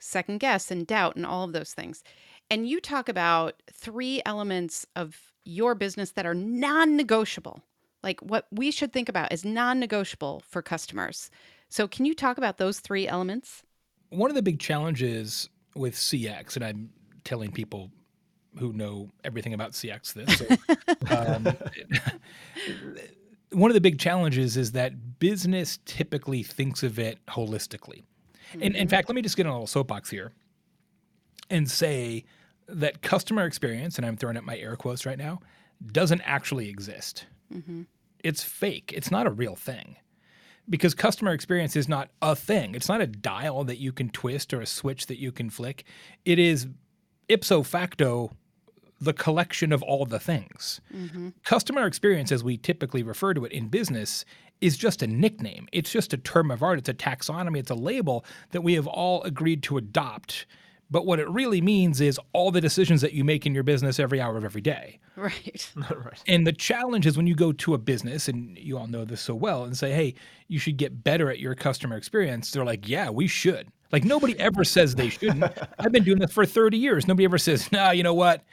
second 0.00 0.40
guess 0.40 0.70
and 0.70 0.86
doubt 0.86 1.16
and 1.16 1.24
all 1.26 1.44
of 1.44 1.52
those 1.52 1.72
things. 1.72 2.02
And 2.50 2.68
you 2.68 2.80
talk 2.80 3.08
about 3.08 3.62
three 3.72 4.20
elements 4.26 4.86
of 4.96 5.32
your 5.44 5.74
business 5.74 6.12
that 6.12 6.26
are 6.26 6.34
non 6.34 6.96
negotiable, 6.96 7.62
like 8.04 8.20
what 8.20 8.46
we 8.52 8.70
should 8.70 8.92
think 8.92 9.08
about 9.08 9.32
is 9.32 9.44
non 9.44 9.80
negotiable 9.80 10.44
for 10.48 10.62
customers. 10.62 11.30
So, 11.68 11.88
can 11.88 12.04
you 12.04 12.14
talk 12.14 12.38
about 12.38 12.58
those 12.58 12.78
three 12.78 13.08
elements? 13.08 13.64
one 14.14 14.30
of 14.30 14.36
the 14.36 14.42
big 14.42 14.60
challenges 14.60 15.48
with 15.74 15.94
CX, 15.94 16.56
and 16.56 16.64
I'm 16.64 16.90
telling 17.24 17.50
people 17.50 17.90
who 18.58 18.72
know 18.72 19.10
everything 19.24 19.54
about 19.54 19.72
CX 19.72 20.12
this. 20.12 20.38
So, 20.38 21.16
um, 21.16 21.48
one 23.50 23.70
of 23.70 23.74
the 23.74 23.80
big 23.80 23.98
challenges 23.98 24.56
is 24.56 24.72
that 24.72 25.18
business 25.18 25.78
typically 25.84 26.42
thinks 26.42 26.82
of 26.82 26.98
it 26.98 27.18
holistically. 27.26 28.04
And 28.60 28.76
in 28.76 28.86
fact, 28.86 29.08
let 29.08 29.16
me 29.16 29.22
just 29.22 29.36
get 29.36 29.46
on 29.46 29.50
a 29.50 29.54
little 29.54 29.66
soapbox 29.66 30.10
here 30.10 30.32
and 31.50 31.68
say 31.68 32.24
that 32.68 33.02
customer 33.02 33.44
experience, 33.44 33.96
and 33.96 34.06
I'm 34.06 34.16
throwing 34.16 34.36
up 34.36 34.44
my 34.44 34.56
air 34.56 34.76
quotes 34.76 35.04
right 35.04 35.18
now, 35.18 35.40
doesn't 35.90 36.20
actually 36.20 36.68
exist. 36.68 37.26
It's 38.24 38.42
fake. 38.42 38.92
It's 38.96 39.12
not 39.12 39.26
a 39.28 39.30
real 39.30 39.54
thing 39.54 39.96
because 40.68 40.94
customer 40.94 41.32
experience 41.32 41.76
is 41.76 41.88
not 41.88 42.10
a 42.22 42.34
thing. 42.34 42.74
It's 42.74 42.88
not 42.88 43.00
a 43.00 43.06
dial 43.06 43.64
that 43.64 43.78
you 43.78 43.92
can 43.92 44.08
twist 44.08 44.52
or 44.52 44.60
a 44.60 44.66
switch 44.66 45.06
that 45.06 45.20
you 45.20 45.30
can 45.30 45.50
flick. 45.50 45.84
It 46.24 46.38
is 46.38 46.66
ipso 47.28 47.62
facto 47.62 48.32
the 49.00 49.12
collection 49.12 49.72
of 49.72 49.82
all 49.82 50.06
the 50.06 50.18
things. 50.18 50.80
Mm-hmm. 50.94 51.30
Customer 51.44 51.86
experience, 51.86 52.32
as 52.32 52.42
we 52.42 52.56
typically 52.56 53.02
refer 53.02 53.34
to 53.34 53.44
it 53.44 53.52
in 53.52 53.68
business, 53.68 54.24
is 54.60 54.76
just 54.76 55.02
a 55.02 55.06
nickname. 55.06 55.68
It's 55.72 55.90
just 55.90 56.12
a 56.12 56.16
term 56.16 56.50
of 56.50 56.62
art. 56.62 56.78
It's 56.78 56.88
a 56.88 56.94
taxonomy. 56.94 57.58
It's 57.58 57.70
a 57.70 57.74
label 57.74 58.24
that 58.52 58.62
we 58.62 58.74
have 58.74 58.86
all 58.86 59.22
agreed 59.24 59.62
to 59.64 59.76
adopt. 59.76 60.46
But 60.90 61.06
what 61.06 61.18
it 61.18 61.28
really 61.28 61.60
means 61.60 62.00
is 62.00 62.20
all 62.32 62.50
the 62.50 62.60
decisions 62.60 63.00
that 63.00 63.12
you 63.12 63.24
make 63.24 63.46
in 63.46 63.54
your 63.54 63.62
business 63.62 63.98
every 63.98 64.20
hour 64.20 64.36
of 64.36 64.44
every 64.44 64.60
day. 64.60 65.00
Right. 65.16 65.72
right. 65.76 66.22
And 66.28 66.46
the 66.46 66.52
challenge 66.52 67.06
is 67.06 67.16
when 67.16 67.26
you 67.26 67.34
go 67.34 67.52
to 67.52 67.74
a 67.74 67.78
business, 67.78 68.28
and 68.28 68.56
you 68.58 68.78
all 68.78 68.86
know 68.86 69.04
this 69.04 69.20
so 69.20 69.34
well, 69.34 69.64
and 69.64 69.76
say, 69.76 69.92
hey, 69.92 70.14
you 70.48 70.58
should 70.58 70.76
get 70.76 71.02
better 71.02 71.30
at 71.30 71.38
your 71.38 71.54
customer 71.54 71.96
experience. 71.96 72.50
They're 72.50 72.64
like, 72.64 72.88
yeah, 72.88 73.10
we 73.10 73.26
should. 73.26 73.68
Like, 73.92 74.04
nobody 74.04 74.38
ever 74.38 74.64
says 74.64 74.94
they 74.94 75.08
shouldn't. 75.08 75.44
I've 75.78 75.92
been 75.92 76.04
doing 76.04 76.18
this 76.18 76.32
for 76.32 76.46
30 76.46 76.76
years. 76.76 77.08
Nobody 77.08 77.24
ever 77.24 77.38
says, 77.38 77.70
nah, 77.72 77.90
you 77.90 78.02
know 78.02 78.14
what? 78.14 78.44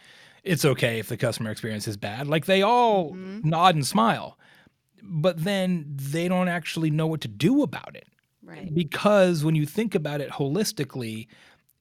It's 0.43 0.65
okay 0.65 1.00
if 1.00 1.07
the 1.07 1.17
customer 1.17 1.51
experience 1.51 1.88
is 1.88 1.97
bad. 1.97 2.27
Like, 2.27 2.45
they 2.45 2.61
all 2.61 3.11
mm-hmm. 3.11 3.47
nod 3.47 3.75
and 3.75 3.85
smile, 3.85 4.39
but 5.03 5.43
then 5.43 5.85
they 5.88 6.27
don't 6.27 6.47
actually 6.47 6.89
know 6.89 7.07
what 7.07 7.21
to 7.21 7.27
do 7.27 7.61
about 7.61 7.95
it 7.95 8.07
Right. 8.43 8.73
because 8.73 9.43
when 9.43 9.53
you 9.55 9.67
think 9.67 9.93
about 9.93 10.19
it 10.19 10.31
holistically, 10.31 11.27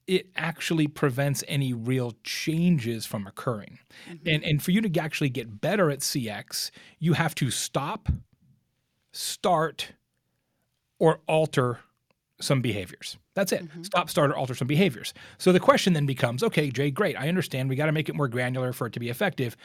it 0.07 0.29
actually 0.37 0.87
prevents 0.87 1.45
any 1.47 1.73
real 1.73 2.15
changes 2.25 3.07
from 3.07 3.27
occurring. 3.27 3.79
Mm-hmm. 4.09 4.29
And 4.29 4.45
and 4.45 4.63
for 4.63 4.71
you 4.71 4.81
to 4.81 5.01
actually 5.01 5.31
get 5.31 5.61
better 5.61 5.91
at 5.91 6.01
CX, 6.01 6.71
you 6.99 7.15
have 7.15 7.35
to 7.37 7.51
stop, 7.51 8.09
start, 9.13 9.93
or 10.99 11.21
alter 11.27 11.81
some 12.41 12.61
behaviors. 12.61 13.19
That's 13.35 13.53
it. 13.53 13.65
Mm-hmm. 13.65 13.83
Stop, 13.83 14.11
start, 14.11 14.31
or 14.31 14.37
alter 14.37 14.55
some 14.55 14.67
behaviors. 14.67 15.13
So 15.39 15.53
the 15.53 15.61
question 15.61 15.93
then 15.93 16.07
becomes, 16.07 16.43
okay, 16.43 16.71
Jay, 16.71 16.91
great. 16.91 17.17
I 17.17 17.29
understand. 17.29 17.69
We 17.69 17.77
got 17.77 17.87
to 17.87 17.93
make 17.93 18.09
it 18.09 18.15
more 18.15 18.29
granular 18.29 18.73
for 18.73 18.87
it 18.87 18.93
to 18.95 19.01
be 19.01 19.09
effective. 19.09 19.57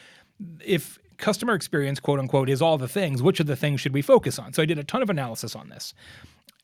If 0.63 0.99
customer 1.17 1.53
experience, 1.53 1.99
quote 1.99 2.19
unquote, 2.19 2.49
is 2.49 2.61
all 2.61 2.77
the 2.77 2.87
things, 2.87 3.21
which 3.21 3.39
of 3.39 3.47
the 3.47 3.55
things 3.55 3.81
should 3.81 3.93
we 3.93 4.01
focus 4.01 4.37
on? 4.37 4.53
So 4.53 4.61
I 4.61 4.65
did 4.65 4.77
a 4.77 4.83
ton 4.83 5.01
of 5.01 5.09
analysis 5.09 5.55
on 5.55 5.69
this 5.69 5.93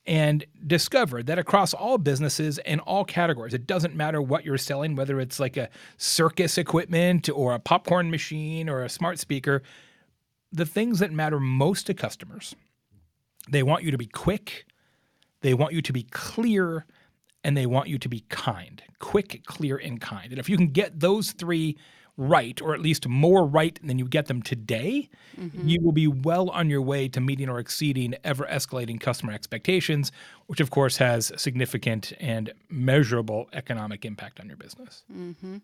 and 0.06 0.44
discovered 0.66 1.28
that 1.28 1.38
across 1.38 1.74
all 1.74 1.98
businesses 1.98 2.58
and 2.60 2.82
all 2.82 3.06
categories, 3.06 3.54
it 3.54 3.68
doesn't 3.68 3.96
matter 3.96 4.22
what 4.22 4.44
you're 4.44 4.58
selling, 4.58 4.96
whether 4.96 5.20
it's 5.20 5.40
like 5.40 5.58
a 5.58 5.70
circus 5.98 6.58
equipment 6.58 7.30
or 7.30 7.54
a 7.54 7.60
popcorn 7.60 8.10
machine 8.10 8.68
or 8.68 8.84
a 8.84 8.90
smart 8.90 9.20
speaker, 9.20 9.62
the 10.52 10.66
things 10.66 11.00
that 11.00 11.12
matter 11.12 11.40
most 11.40 11.88
to 11.88 11.94
customers, 11.94 12.56
they 13.50 13.64
want 13.64 13.84
you 13.84 13.92
to 13.92 13.98
be 13.98 14.08
quick, 14.08 14.66
they 15.42 15.54
want 15.54 15.74
you 15.74 15.82
to 15.82 15.94
be 15.94 16.04
clear, 16.04 16.86
and 17.44 17.56
they 17.56 17.66
want 17.66 17.88
you 17.88 17.98
to 17.98 18.10
be 18.10 18.22
kind. 18.30 18.84
Quick, 19.00 19.44
clear, 19.46 19.78
and 19.78 20.00
kind. 20.00 20.32
And 20.32 20.40
if 20.40 20.50
you 20.50 20.58
can 20.58 20.68
get 20.68 21.00
those 21.00 21.32
three 21.32 21.78
right, 22.22 22.62
or 22.62 22.74
at 22.74 22.80
least 22.80 23.08
more 23.08 23.46
right 23.46 23.80
than 23.84 23.98
you 23.98 24.08
get 24.08 24.28
them 24.28 24.42
today, 24.42 25.10
mm-hmm. 25.40 25.68
you 25.68 25.80
will 25.82 25.92
be 25.92 26.08
well 26.08 26.50
on 26.52 26.70
your 26.70 26.82
way 26.82 27.08
to 27.08 27.20
meeting 27.20 27.50
or 27.50 27.60
exceeding 27.60 28.14
ever 28.24 28.46
escalating 28.46 29.00
customer 29.00 29.34
expectations, 29.34 30.12
which 30.46 30.60
of 30.60 30.70
course 30.70 30.98
has 30.98 31.32
significant 31.36 32.14
and 32.20 32.54
measurable 32.70 33.50
economic 33.54 34.06
impact 34.06 34.40
on 34.40 34.48
your 34.48 34.58
business. 34.58 35.04
Mm-hmm. 35.12 35.58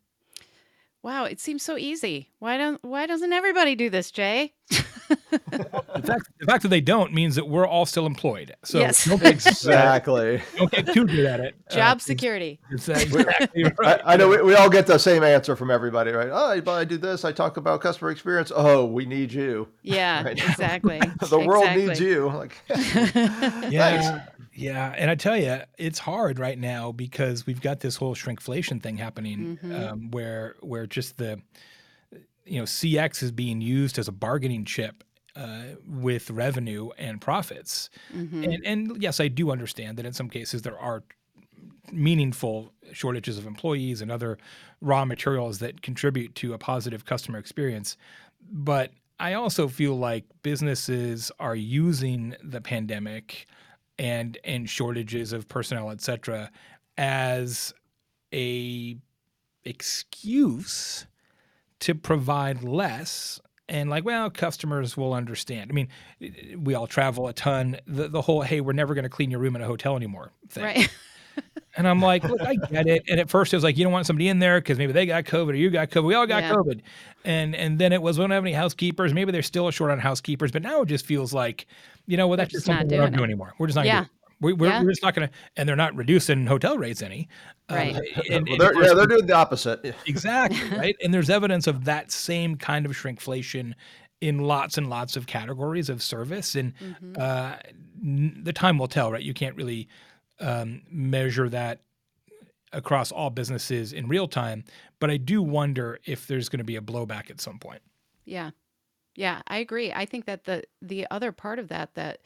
Wow, 1.07 1.23
it 1.23 1.39
seems 1.39 1.63
so 1.63 1.77
easy. 1.77 2.31
Why 2.39 2.57
don't 2.57 2.83
why 2.83 3.05
doesn't 3.05 3.31
everybody 3.31 3.75
do 3.75 3.89
this, 3.89 4.11
Jay? 4.11 4.51
The 4.69 6.03
fact, 6.05 6.29
the 6.37 6.45
fact 6.45 6.63
that 6.63 6.67
they 6.67 6.81
don't 6.81 7.13
means 7.13 7.35
that 7.35 7.47
we're 7.47 7.65
all 7.65 7.85
still 7.85 8.05
employed. 8.05 8.53
So 8.65 8.79
Yes. 8.79 9.05
don't, 9.05 9.21
get, 9.21 9.31
Exactly. 9.35 10.41
don't 10.57 10.69
get 10.69 10.93
too 10.93 11.05
good 11.07 11.25
at 11.25 11.39
it. 11.39 11.55
Job 11.71 11.95
uh, 11.97 11.99
security. 12.01 12.59
It's 12.71 12.89
exactly 12.89 13.23
right. 13.79 14.01
I, 14.05 14.13
I 14.13 14.17
know 14.17 14.27
we, 14.27 14.41
we 14.41 14.55
all 14.55 14.69
get 14.69 14.85
the 14.85 14.97
same 14.97 15.23
answer 15.23 15.55
from 15.55 15.71
everybody, 15.71 16.11
right? 16.11 16.27
Oh, 16.29 16.61
I, 16.67 16.79
I 16.79 16.83
do 16.83 16.97
this. 16.97 17.23
I 17.23 17.31
talk 17.31 17.55
about 17.55 17.79
customer 17.79 18.11
experience. 18.11 18.51
Oh, 18.53 18.83
we 18.85 19.05
need 19.05 19.31
you. 19.31 19.69
Yeah, 19.83 20.23
Right. 20.25 20.37
exactly. 20.37 20.99
The 20.99 21.39
world 21.39 21.63
Exactly. 21.63 21.87
needs 21.87 21.99
you. 22.01 22.27
Like, 22.27 22.57
Yeah. 23.71 24.25
Yeah. 24.57 24.93
And 24.97 25.11
I 25.11 25.15
tell 25.15 25.37
you, 25.37 25.61
it's 25.77 25.99
hard 25.99 26.39
right 26.39 26.57
now 26.57 26.91
because 26.91 27.45
we've 27.45 27.61
got 27.61 27.79
this 27.81 27.95
whole 27.95 28.15
shrinkflation 28.15 28.81
thing 28.81 28.97
happening 28.97 29.59
um, 29.75 30.11
where 30.11 30.55
where 30.61 30.87
just 30.87 31.17
the 31.17 31.39
you 32.43 32.57
know 32.57 32.63
CX 32.65 33.21
is 33.21 33.31
being 33.31 33.61
used 33.61 33.99
as 33.99 34.07
a 34.07 34.11
bargaining 34.11 34.65
chip 34.65 35.03
uh, 35.35 35.75
with 35.87 36.31
revenue 36.31 36.89
and 36.97 37.21
profits. 37.21 37.91
And 38.43 38.65
and 38.65 39.01
yes, 39.01 39.19
I 39.19 39.27
do 39.27 39.51
understand 39.51 39.97
that 39.97 40.07
in 40.07 40.13
some 40.13 40.27
cases 40.27 40.63
there 40.63 40.79
are 40.79 41.03
meaningful 41.91 42.73
shortages 42.93 43.37
of 43.37 43.45
employees 43.45 44.01
and 44.01 44.11
other 44.11 44.39
raw 44.81 45.05
materials 45.05 45.59
that 45.59 45.83
contribute 45.83 46.33
to 46.35 46.53
a 46.53 46.57
positive 46.57 47.05
customer 47.05 47.37
experience. 47.37 47.95
But 48.51 48.91
I 49.19 49.33
also 49.33 49.67
feel 49.67 49.95
like 49.97 50.25
businesses 50.41 51.31
are 51.39 51.55
using 51.55 52.35
the 52.43 52.61
pandemic 52.61 53.47
and 53.99 54.37
and 54.43 54.69
shortages 54.69 55.33
of 55.33 55.47
personnel, 55.47 55.91
et 55.91 56.01
cetera, 56.01 56.51
as 56.97 57.73
a 58.33 58.97
excuse 59.63 61.05
to 61.79 61.93
provide 61.93 62.63
less 62.63 63.39
and 63.69 63.89
like 63.89 64.05
well 64.05 64.29
customers 64.29 64.95
will 64.97 65.13
understand. 65.13 65.69
I 65.69 65.73
mean 65.73 65.87
we 66.57 66.73
all 66.73 66.87
travel 66.87 67.27
a 67.27 67.33
ton. 67.33 67.77
The, 67.85 68.07
the 68.07 68.21
whole 68.21 68.41
hey 68.41 68.61
we're 68.61 68.73
never 68.73 68.93
going 68.93 69.03
to 69.03 69.09
clean 69.09 69.29
your 69.29 69.39
room 69.39 69.55
in 69.55 69.61
a 69.61 69.65
hotel 69.67 69.95
anymore 69.95 70.31
thing. 70.49 70.63
Right. 70.63 70.89
and 71.77 71.87
i'm 71.87 72.01
like 72.01 72.23
look 72.23 72.41
i 72.41 72.55
get 72.55 72.87
it. 72.87 73.03
And 73.09 73.19
at 73.19 73.29
first 73.29 73.53
it 73.53 73.57
was 73.57 73.63
like 73.63 73.77
you 73.77 73.83
don't 73.83 73.93
want 73.93 74.07
somebody 74.07 74.27
in 74.29 74.39
there 74.39 74.59
because 74.59 74.77
maybe 74.77 74.93
they 74.93 75.05
got 75.05 75.25
covid 75.25 75.49
or 75.49 75.55
you 75.55 75.69
got 75.69 75.89
covid. 75.89 76.05
We 76.05 76.15
all 76.15 76.25
got 76.25 76.43
Yeah. 76.43 76.53
covid. 76.53 76.81
And 77.25 77.55
and 77.55 77.77
then 77.77 77.91
it 77.93 78.01
was 78.01 78.17
we 78.17 78.23
don't 78.23 78.31
have 78.31 78.43
any 78.43 78.53
housekeepers. 78.53 79.13
Maybe 79.13 79.31
they're 79.31 79.43
still 79.43 79.69
short 79.71 79.91
on 79.91 79.99
housekeepers 79.99 80.51
but 80.51 80.61
now 80.63 80.81
it 80.81 80.87
just 80.87 81.05
feels 81.05 81.33
like 81.33 81.67
you 82.07 82.17
know 82.17 82.27
well 82.27 82.37
that's 82.37 82.51
just 82.51 82.65
just 82.65 82.77
something 82.77 82.87
not 82.87 82.95
we're 82.95 83.01
not 83.01 83.05
doing 83.11 83.17
doing 83.17 83.23
anymore 83.31 83.53
we're 83.59 83.67
just 83.67 83.75
not 83.75 83.85
Yeah. 83.85 83.93
gonna 83.95 84.05
do. 84.05 84.11
We, 84.39 84.53
we're, 84.53 84.67
Yeah. 84.69 84.83
we're 84.83 84.91
just 84.91 85.01
not 85.01 85.15
going 85.15 85.27
to, 85.27 85.33
and 85.55 85.67
they're 85.67 85.75
not 85.75 85.95
reducing 85.95 86.45
hotel 86.45 86.77
rates 86.77 87.01
any. 87.01 87.27
Uh, 87.71 87.73
Right. 87.73 87.95
and- 87.95 87.97
Well, 87.97 88.35
and 88.53 88.61
they're, 88.61 88.67
of 88.69 88.73
course- 88.75 88.87
yeah, 88.87 88.93
they're 88.93 89.07
doing 89.07 89.25
the 89.25 89.33
opposite. 89.33 89.95
Exactly, 90.05 90.59
right? 90.77 90.95
And 91.03 91.11
there's 91.11 91.31
evidence 91.31 91.65
of 91.65 91.85
that 91.85 92.11
same 92.11 92.55
kind 92.55 92.85
of 92.85 92.91
shrinkflation 92.91 93.73
in 94.21 94.37
lots 94.37 94.77
and 94.77 94.91
lots 94.91 95.15
of 95.17 95.25
categories 95.25 95.89
of 95.89 96.03
service. 96.03 96.53
And 96.53 96.75
Mhm. 96.77 97.17
uh, 97.17 97.55
n- 98.03 98.41
the 98.43 98.53
time 98.53 98.77
will 98.77 98.87
tell, 98.87 99.11
right? 99.11 99.23
You 99.23 99.33
can't 99.33 99.55
really 99.55 99.87
um, 100.39 100.83
measure 100.91 101.49
that 101.49 101.81
across 102.73 103.11
all 103.11 103.31
businesses 103.31 103.91
in 103.91 104.07
real 104.07 104.27
time. 104.27 104.63
But 104.99 105.09
I 105.09 105.17
do 105.17 105.41
wonder 105.41 105.99
if 106.05 106.27
there's 106.27 106.47
going 106.47 106.59
to 106.59 106.63
be 106.63 106.75
a 106.75 106.81
blowback 106.81 107.31
at 107.31 107.41
some 107.41 107.57
point. 107.57 107.81
Yeah. 108.23 108.51
Yeah, 109.17 109.41
I 109.47 109.57
agree. 109.59 109.91
I 109.93 110.05
think 110.05 110.25
that 110.27 110.45
the 110.45 110.63
the 110.81 111.07
other 111.11 111.33
part 111.33 111.59
of 111.59 111.69
that 111.69 111.95
that 111.95 112.21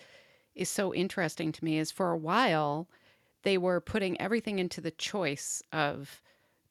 is 0.56 0.70
so 0.70 0.94
interesting 0.94 1.52
to 1.54 1.66
me 1.66 1.80
is 1.80 1.92
for 1.92 2.12
a 2.12 2.18
while 2.18 2.90
they 3.44 3.58
were 3.60 3.82
putting 3.82 4.20
everything 4.22 4.60
into 4.60 4.82
the 4.82 4.92
choice 4.92 5.64
of 5.74 6.22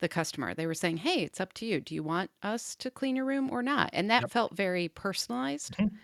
the 0.01 0.09
customer. 0.09 0.55
They 0.55 0.67
were 0.67 0.75
saying, 0.75 0.99
"Hey, 0.99 1.23
it's 1.25 1.41
up 1.41 1.55
to 1.55 1.67
you. 1.67 1.81
Do 1.81 1.95
you 1.95 2.03
want 2.05 2.31
us 2.43 2.77
to 2.77 2.91
clean 2.91 3.17
your 3.17 3.27
room 3.27 3.51
or 3.53 3.63
not?" 3.63 3.91
And 3.95 4.11
that 4.11 4.27
Yep. 4.27 4.31
felt 4.31 4.57
very 4.57 4.89
personalized. 4.89 5.79
Mhm. 5.79 6.01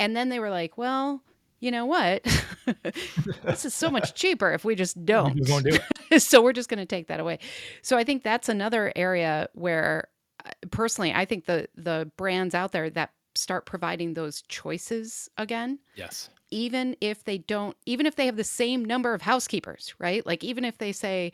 And 0.00 0.16
then 0.16 0.28
they 0.30 0.40
were 0.40 0.50
like, 0.50 0.78
"Well, 0.78 1.22
you 1.60 1.70
know 1.70 1.86
what? 1.86 2.24
this 3.48 3.64
is 3.64 3.74
so 3.74 3.90
much 3.90 4.14
cheaper 4.14 4.52
if 4.52 4.64
we 4.64 4.74
just 4.74 5.04
don't." 5.04 5.34
We 5.34 5.60
do 5.62 5.74
it. 5.76 5.82
so 6.18 6.42
we're 6.42 6.52
just 6.52 6.68
going 6.68 6.78
to 6.80 6.86
take 6.86 7.08
that 7.08 7.20
away. 7.20 7.38
So 7.82 7.96
I 7.96 8.04
think 8.04 8.22
that's 8.22 8.48
another 8.48 8.92
area 8.96 9.48
where 9.54 10.08
uh, 10.44 10.50
personally 10.70 11.12
I 11.14 11.24
think 11.24 11.46
the 11.46 11.68
the 11.76 12.10
brands 12.16 12.54
out 12.54 12.72
there 12.72 12.90
that 12.90 13.10
start 13.36 13.66
providing 13.66 14.14
those 14.14 14.42
choices 14.42 15.28
again 15.38 15.78
Yes. 15.94 16.30
even 16.50 16.96
if 17.00 17.24
they 17.24 17.38
don't 17.38 17.76
even 17.86 18.06
if 18.06 18.16
they 18.16 18.26
have 18.26 18.36
the 18.36 18.44
same 18.44 18.84
number 18.84 19.14
of 19.14 19.22
housekeepers, 19.22 19.94
right? 19.98 20.24
Like 20.26 20.44
even 20.44 20.64
if 20.64 20.78
they 20.78 20.92
say 20.92 21.32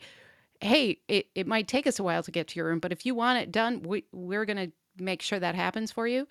hey, 0.61 0.97
it, 1.09 1.27
it 1.35 1.47
might 1.47 1.67
take 1.67 1.87
us 1.87 1.99
a 1.99 2.03
while 2.03 2.23
to 2.23 2.31
get 2.31 2.47
to 2.47 2.55
your 2.57 2.67
room, 2.67 2.79
but 2.79 2.91
if 2.91 3.05
you 3.05 3.15
want 3.15 3.39
it 3.39 3.51
done, 3.51 3.81
we, 3.83 4.05
we're 4.13 4.45
going 4.45 4.57
to 4.57 4.71
make 5.03 5.21
sure 5.21 5.39
that 5.39 5.55
happens 5.55 5.91
for 5.91 6.07
you. 6.07 6.27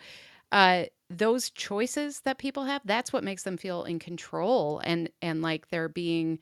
Uh, 0.53 0.85
those 1.11 1.51
choices 1.51 2.21
that 2.23 2.39
people 2.39 2.65
have, 2.65 2.83
that's 2.85 3.13
what 3.13 3.25
makes 3.25 3.45
them 3.45 3.57
feel 3.59 3.85
in 3.85 3.99
control 3.99 4.81
and 4.85 5.11
and 5.23 5.43
like 5.43 5.69
they're 5.69 5.89
being 5.89 6.39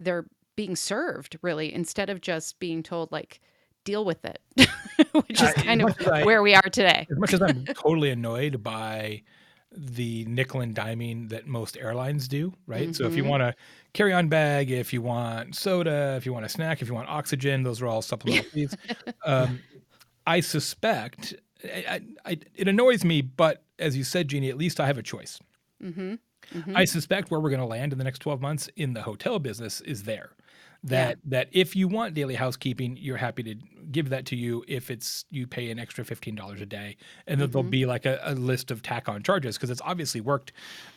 they're 0.00 0.26
being 0.56 0.76
served 0.76 1.38
really 1.42 1.72
instead 1.72 2.10
of 2.10 2.20
just 2.20 2.58
being 2.58 2.82
told 2.82 3.10
like 3.12 3.40
deal 3.84 4.04
with 4.04 4.24
it, 4.24 4.40
which 5.12 5.42
is 5.42 5.52
kind 5.54 5.82
of 5.82 5.88
as 6.00 6.08
I- 6.08 6.24
where 6.24 6.42
we 6.42 6.54
are 6.54 6.62
today. 6.62 7.06
As 7.10 7.18
much 7.18 7.32
as 7.32 7.42
I'm 7.42 7.64
totally 7.74 8.10
annoyed 8.10 8.62
by 8.62 9.22
the 9.74 10.24
nickel 10.26 10.60
and 10.60 10.74
diming 10.76 11.30
that 11.30 11.46
most 11.46 11.78
airlines 11.78 12.28
do, 12.28 12.52
right? 12.66 12.94
So 12.94 13.06
if 13.06 13.16
you 13.16 13.24
Mhm. 13.24 13.28
want 13.28 13.42
a 13.42 13.54
carry-on 13.94 14.28
bag, 14.28 14.70
if 14.70 14.92
you 14.92 15.00
want 15.00 15.54
soda, 15.56 16.14
if 16.18 16.26
you 16.26 16.32
want 16.32 16.44
a 16.44 16.48
snack, 16.48 16.82
if 16.82 16.88
you 16.88 16.94
want 16.94 17.08
oxygen, 17.08 17.62
those 17.62 17.80
are 17.80 17.86
all 17.86 18.02
supplemental 18.02 18.44
fees. 18.52 18.76
Um, 19.24 19.62
I 20.26 20.40
suspect 20.40 21.34
I, 21.64 22.00
I, 22.26 22.38
it 22.54 22.68
annoys 22.68 23.04
me, 23.04 23.22
but 23.22 23.62
as 23.78 23.96
you 23.96 24.04
said, 24.04 24.28
Jeannie, 24.28 24.50
at 24.50 24.58
least 24.58 24.78
I 24.80 24.86
have 24.86 24.98
a 24.98 25.02
choice. 25.02 25.38
hmm 25.80 26.14
hmm 26.52 26.76
I 26.76 26.84
suspect 26.84 27.30
where 27.30 27.40
we're 27.40 27.50
going 27.50 27.60
to 27.60 27.66
land 27.66 27.92
in 27.92 27.98
the 27.98 28.04
next 28.04 28.18
12 28.18 28.40
months 28.42 28.68
in 28.76 28.92
the 28.94 29.02
hotel 29.02 29.38
business 29.38 29.80
is 29.80 30.02
there. 30.02 30.32
Yeah. 30.84 31.06
That 31.08 31.18
that 31.26 31.48
if 31.52 31.76
you 31.76 31.86
want 31.86 32.14
daily 32.14 32.34
housekeeping, 32.34 32.96
you're 33.00 33.16
happy 33.16 33.42
to 33.44 33.54
give 33.92 34.08
that 34.08 34.26
to 34.26 34.36
you 34.36 34.64
if 34.66 34.90
it's 34.90 35.24
you 35.30 35.46
pay 35.46 35.70
an 35.70 35.78
extra 35.78 36.04
fifteen 36.04 36.34
dollars 36.34 36.60
a 36.60 36.66
day, 36.66 36.96
and 37.28 37.40
that 37.40 37.52
there'll 37.52 37.62
be 37.62 37.86
like 37.86 38.04
a, 38.04 38.18
a 38.24 38.34
list 38.34 38.70
of 38.72 38.82
tack 38.82 39.08
on 39.08 39.22
charges 39.22 39.56
because 39.56 39.70
it's 39.70 39.80
obviously 39.84 40.20
worked 40.20 40.52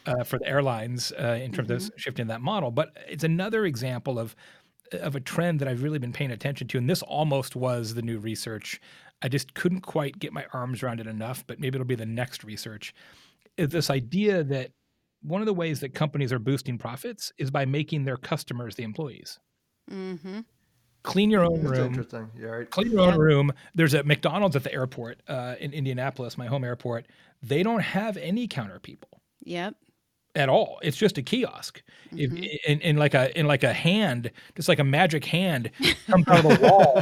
uh, 0.07 0.23
for 0.23 0.39
the 0.39 0.47
airlines 0.47 1.11
uh, 1.19 1.39
in 1.41 1.51
terms 1.51 1.69
Mm-hmm. 1.69 1.85
of 1.87 1.91
shifting 1.97 2.27
that 2.27 2.41
model. 2.41 2.71
But 2.71 2.97
it's 3.07 3.23
another 3.23 3.65
example 3.65 4.17
of 4.17 4.35
of 5.01 5.15
a 5.15 5.19
trend 5.19 5.59
that 5.59 5.67
I've 5.67 5.83
really 5.83 5.99
been 5.99 6.13
paying 6.13 6.31
attention 6.31 6.67
to, 6.69 6.77
and 6.79 6.89
this 6.89 7.03
almost 7.03 7.55
was 7.55 7.93
the 7.93 8.01
new 8.01 8.17
research. 8.17 8.79
I 9.21 9.29
just 9.29 9.53
couldn't 9.53 9.81
quite 9.81 10.17
get 10.19 10.33
my 10.33 10.45
arms 10.53 10.83
around 10.83 10.99
it 10.99 11.07
enough, 11.07 11.43
but 11.47 11.59
maybe 11.59 11.75
it'll 11.75 11.85
be 11.85 11.95
the 11.95 12.05
next 12.05 12.43
research. 12.43 12.93
This 13.57 13.89
idea 13.89 14.43
that 14.43 14.71
one 15.21 15.41
of 15.41 15.47
the 15.47 15.53
ways 15.53 15.79
that 15.79 15.93
companies 15.93 16.31
are 16.33 16.39
boosting 16.39 16.77
profits 16.77 17.31
is 17.37 17.49
by 17.49 17.65
making 17.65 18.05
their 18.05 18.17
customers 18.17 18.75
the 18.75 18.83
employees. 18.83 19.39
Hmm 19.89 20.39
Clean 21.03 21.29
your 21.29 21.43
own 21.45 21.63
That's 21.63 21.77
room. 21.77 21.87
interesting. 21.89 22.31
Yeah, 22.35 22.47
right. 22.47 22.69
Clean 22.71 22.91
your 22.91 23.01
own 23.01 23.19
room. 23.19 23.51
There's 23.75 23.93
a 23.93 24.03
McDonald's 24.03 24.55
at 24.55 24.63
the 24.63 24.73
airport 24.73 25.21
uh, 25.27 25.53
in 25.59 25.71
Indianapolis, 25.71 26.35
my 26.35 26.47
home 26.47 26.63
airport. 26.63 27.05
They 27.43 27.61
don't 27.61 27.81
have 27.81 28.17
any 28.17 28.47
counter 28.47 28.79
people 28.79 29.21
Yep. 29.43 29.75
at 30.33 30.49
all. 30.49 30.79
It's 30.81 30.97
just 30.97 31.19
a 31.19 31.21
kiosk. 31.21 31.83
If, 32.17 32.31
Mhm. 32.31 32.57
in, 32.65 32.79
in 32.81 32.97
like 32.97 33.13
a 33.13 33.37
in 33.39 33.45
like 33.45 33.63
a 33.63 33.71
hand, 33.71 34.31
just 34.55 34.67
like 34.67 34.79
a 34.79 34.83
magic 34.83 35.25
hand 35.25 35.69
comes 36.07 36.27
out 36.27 36.43
of 36.43 36.59
the 36.59 36.67
wall 36.67 36.99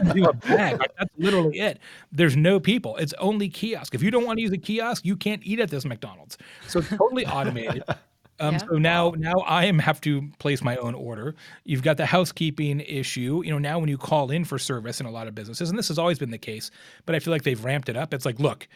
into 0.00 0.28
a 0.28 0.34
bag. 0.34 0.78
Like, 0.78 0.90
that's 0.98 1.10
literally 1.16 1.58
it. 1.58 1.78
There's 2.12 2.36
no 2.36 2.60
people. 2.60 2.96
It's 2.96 3.14
only 3.14 3.48
kiosk. 3.48 3.94
If 3.94 4.02
you 4.02 4.10
don't 4.10 4.26
want 4.26 4.36
to 4.36 4.42
use 4.42 4.52
a 4.52 4.58
kiosk, 4.58 5.06
you 5.06 5.16
can't 5.16 5.40
eat 5.46 5.60
at 5.60 5.70
this 5.70 5.86
McDonald's. 5.86 6.36
So 6.68 6.80
it's 6.80 6.90
totally 6.90 7.24
automated. 7.24 7.84
Um, 8.38 8.52
Yeah. 8.54 8.58
So 8.58 8.78
now, 8.78 9.14
now 9.16 9.34
I 9.46 9.64
am 9.66 9.78
have 9.78 10.00
to 10.02 10.28
place 10.38 10.62
my 10.62 10.76
own 10.76 10.94
order. 10.94 11.34
You've 11.64 11.82
got 11.82 11.96
the 11.96 12.06
housekeeping 12.06 12.80
issue. 12.80 13.42
You 13.44 13.50
know, 13.52 13.58
now 13.58 13.78
when 13.78 13.88
you 13.88 13.98
call 13.98 14.30
in 14.30 14.44
for 14.44 14.58
service 14.58 15.00
in 15.00 15.06
a 15.06 15.10
lot 15.10 15.26
of 15.26 15.34
businesses, 15.34 15.70
and 15.70 15.78
this 15.78 15.88
has 15.88 15.98
always 15.98 16.18
been 16.18 16.30
the 16.30 16.38
case, 16.38 16.70
but 17.06 17.14
I 17.14 17.18
feel 17.18 17.32
like 17.32 17.42
they've 17.44 17.64
ramped 17.64 17.88
it 17.88 17.96
up. 17.96 18.12
It's 18.12 18.26
like, 18.26 18.38
look, 18.38 18.68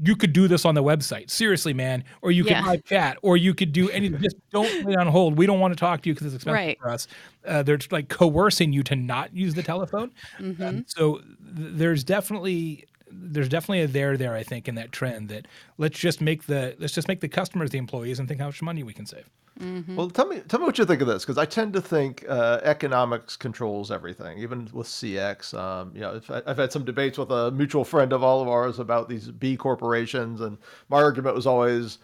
you 0.00 0.14
could 0.14 0.32
do 0.32 0.46
this 0.46 0.64
on 0.64 0.74
the 0.76 0.82
website. 0.82 1.28
Seriously, 1.28 1.74
man. 1.74 2.04
Or 2.22 2.30
you 2.30 2.44
Yeah. 2.44 2.60
could 2.62 2.68
live 2.70 2.84
chat, 2.84 3.18
or 3.22 3.36
you 3.36 3.52
could 3.52 3.72
do 3.72 3.90
anything. 3.90 4.22
Just 4.22 4.36
don't 4.52 4.84
put 4.84 4.92
it 4.92 4.98
on 4.98 5.08
hold. 5.08 5.36
We 5.36 5.44
don't 5.44 5.58
want 5.58 5.72
to 5.72 5.76
talk 5.80 6.02
to 6.02 6.08
you 6.08 6.14
because 6.14 6.28
it's 6.28 6.36
expensive 6.36 6.54
Right. 6.66 6.78
for 6.80 6.88
us. 6.90 7.08
Uh, 7.44 7.62
they're 7.64 7.80
like 7.90 8.08
coercing 8.08 8.72
you 8.72 8.84
to 8.84 8.94
not 8.96 9.34
use 9.34 9.54
the 9.54 9.62
telephone. 9.64 10.12
hmm 10.38 10.62
Um, 10.62 10.84
so 10.86 11.18
th- 11.18 11.26
there's 11.46 12.04
definitely 12.04 12.84
there's 13.10 13.48
definitely 13.48 13.82
a 13.82 13.86
there 13.86 14.16
there 14.16 14.34
I 14.34 14.42
think 14.42 14.68
in 14.68 14.74
that 14.76 14.92
trend 14.92 15.28
that 15.28 15.46
let's 15.76 15.98
just 15.98 16.20
make 16.20 16.46
the 16.46 16.76
let's 16.78 16.92
just 16.92 17.08
make 17.08 17.20
the 17.20 17.28
customers 17.28 17.70
the 17.70 17.78
employees 17.78 18.18
and 18.18 18.28
think 18.28 18.40
how 18.40 18.46
much 18.46 18.62
money 18.62 18.82
we 18.82 18.92
can 18.92 19.06
save. 19.06 19.28
hmm 19.58 19.96
Well, 19.96 20.10
tell 20.10 20.26
me, 20.26 20.40
tell 20.48 20.60
me 20.60 20.66
what 20.66 20.78
you 20.78 20.84
think 20.84 21.00
of 21.00 21.08
this, 21.08 21.24
because 21.24 21.38
I 21.38 21.44
tend 21.44 21.72
to 21.74 21.80
think 21.80 22.24
uh, 22.28 22.60
economics 22.62 23.36
controls 23.36 23.90
everything, 23.90 24.38
even 24.38 24.68
with 24.72 24.86
CX. 24.86 25.52
Um, 25.58 25.90
you 25.94 26.00
know, 26.00 26.20
I've, 26.28 26.42
I've 26.46 26.58
had 26.58 26.72
some 26.72 26.84
debates 26.84 27.18
with 27.18 27.30
a 27.30 27.50
mutual 27.50 27.84
friend 27.84 28.12
of 28.12 28.22
all 28.22 28.40
of 28.40 28.48
ours 28.48 28.78
about 28.78 29.08
these 29.08 29.30
B 29.30 29.56
corporations, 29.56 30.40
and 30.40 30.58
my 30.88 31.02
argument 31.02 31.34
was 31.34 31.46
always 31.46 31.98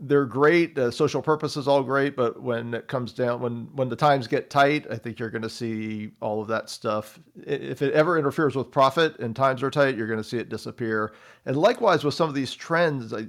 they're 0.00 0.26
great, 0.26 0.78
uh, 0.78 0.90
social 0.90 1.20
purpose 1.20 1.56
is 1.56 1.66
all 1.66 1.82
great, 1.82 2.14
but 2.14 2.40
when 2.40 2.72
it 2.72 2.86
comes 2.86 3.12
down, 3.12 3.40
when 3.40 3.68
when 3.74 3.88
the 3.88 3.96
times 3.96 4.28
get 4.28 4.48
tight, 4.48 4.86
I 4.90 4.96
think 4.96 5.18
you're 5.18 5.30
going 5.30 5.42
to 5.42 5.50
see 5.50 6.12
all 6.20 6.40
of 6.40 6.46
that 6.48 6.70
stuff. 6.70 7.18
If 7.44 7.82
it 7.82 7.92
ever 7.94 8.16
interferes 8.16 8.54
with 8.54 8.70
profit 8.70 9.18
and 9.18 9.34
times 9.34 9.62
are 9.62 9.70
tight, 9.70 9.96
you're 9.96 10.06
going 10.06 10.22
to 10.22 10.28
see 10.28 10.38
it 10.38 10.48
disappear. 10.48 11.14
And 11.46 11.56
likewise 11.56 12.04
with 12.04 12.14
some 12.14 12.28
of 12.28 12.34
these 12.34 12.54
trends, 12.54 13.12
I, 13.12 13.26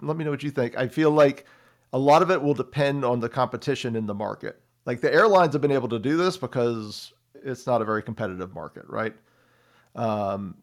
let 0.00 0.16
me 0.16 0.24
know 0.24 0.30
what 0.30 0.42
you 0.42 0.50
think. 0.50 0.76
I 0.76 0.88
feel 0.88 1.12
like 1.12 1.46
a 1.92 1.98
lot 1.98 2.22
of 2.22 2.30
it 2.30 2.42
will 2.42 2.54
depend 2.54 3.04
on 3.04 3.20
the 3.20 3.28
competition 3.28 3.94
in 3.94 4.06
the 4.06 4.14
market. 4.14 4.60
Like 4.86 5.00
the 5.00 5.12
airlines 5.12 5.52
have 5.52 5.62
been 5.62 5.70
able 5.70 5.88
to 5.90 5.98
do 5.98 6.16
this 6.16 6.36
because 6.36 7.12
it's 7.44 7.66
not 7.66 7.82
a 7.82 7.84
very 7.84 8.02
competitive 8.02 8.52
market, 8.54 8.84
right? 8.88 9.14
Um, 9.94 10.56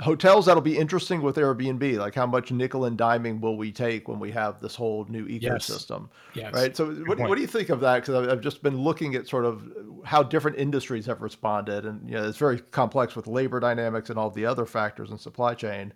hotels 0.00 0.46
that'll 0.46 0.60
be 0.62 0.76
interesting 0.76 1.22
with 1.22 1.36
Airbnb. 1.36 1.98
Like 1.98 2.14
how 2.14 2.26
much 2.26 2.50
nickel 2.50 2.84
and 2.84 2.98
diming 2.98 3.40
will 3.40 3.56
we 3.56 3.70
take 3.70 4.08
when 4.08 4.18
we 4.18 4.30
have 4.32 4.60
this 4.60 4.74
whole 4.74 5.04
new 5.08 5.26
ecosystem, 5.26 6.08
Yes. 6.34 6.52
right? 6.52 6.76
So 6.76 6.92
what, 6.92 7.18
what 7.18 7.34
do 7.36 7.40
you 7.40 7.46
think 7.46 7.68
of 7.68 7.80
that? 7.80 8.02
Because 8.02 8.14
I've, 8.14 8.30
I've 8.30 8.40
just 8.40 8.62
been 8.62 8.76
looking 8.76 9.14
at 9.14 9.28
sort 9.28 9.44
of 9.44 9.62
how 10.04 10.22
different 10.22 10.58
industries 10.58 11.06
have 11.06 11.22
responded, 11.22 11.86
and 11.86 12.08
you 12.08 12.16
know 12.16 12.28
it's 12.28 12.38
very 12.38 12.58
complex 12.60 13.14
with 13.14 13.26
labor 13.26 13.60
dynamics 13.60 14.10
and 14.10 14.18
all 14.18 14.30
the 14.30 14.46
other 14.46 14.66
factors 14.66 15.10
in 15.10 15.18
supply 15.18 15.54
chain. 15.54 15.92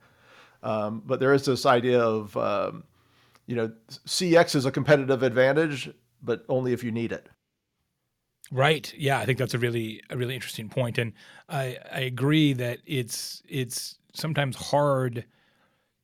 Um, 0.62 1.02
but 1.04 1.20
there 1.20 1.32
is 1.34 1.44
this 1.44 1.66
idea 1.66 2.00
of 2.00 2.36
um, 2.36 2.84
you 3.50 3.56
know, 3.56 3.72
CX 4.06 4.54
is 4.54 4.64
a 4.64 4.70
competitive 4.70 5.24
advantage, 5.24 5.90
but 6.22 6.44
only 6.48 6.72
if 6.72 6.84
you 6.84 6.92
need 6.92 7.10
it. 7.10 7.28
Right. 8.52 8.92
Yeah, 8.96 9.18
I 9.20 9.26
think 9.26 9.38
that's 9.38 9.54
a 9.54 9.58
really 9.58 10.02
a 10.10 10.16
really 10.16 10.34
interesting 10.34 10.68
point, 10.68 10.98
and 10.98 11.12
I 11.48 11.78
I 11.92 12.00
agree 12.00 12.52
that 12.54 12.80
it's 12.84 13.42
it's 13.48 13.98
sometimes 14.12 14.56
hard 14.56 15.24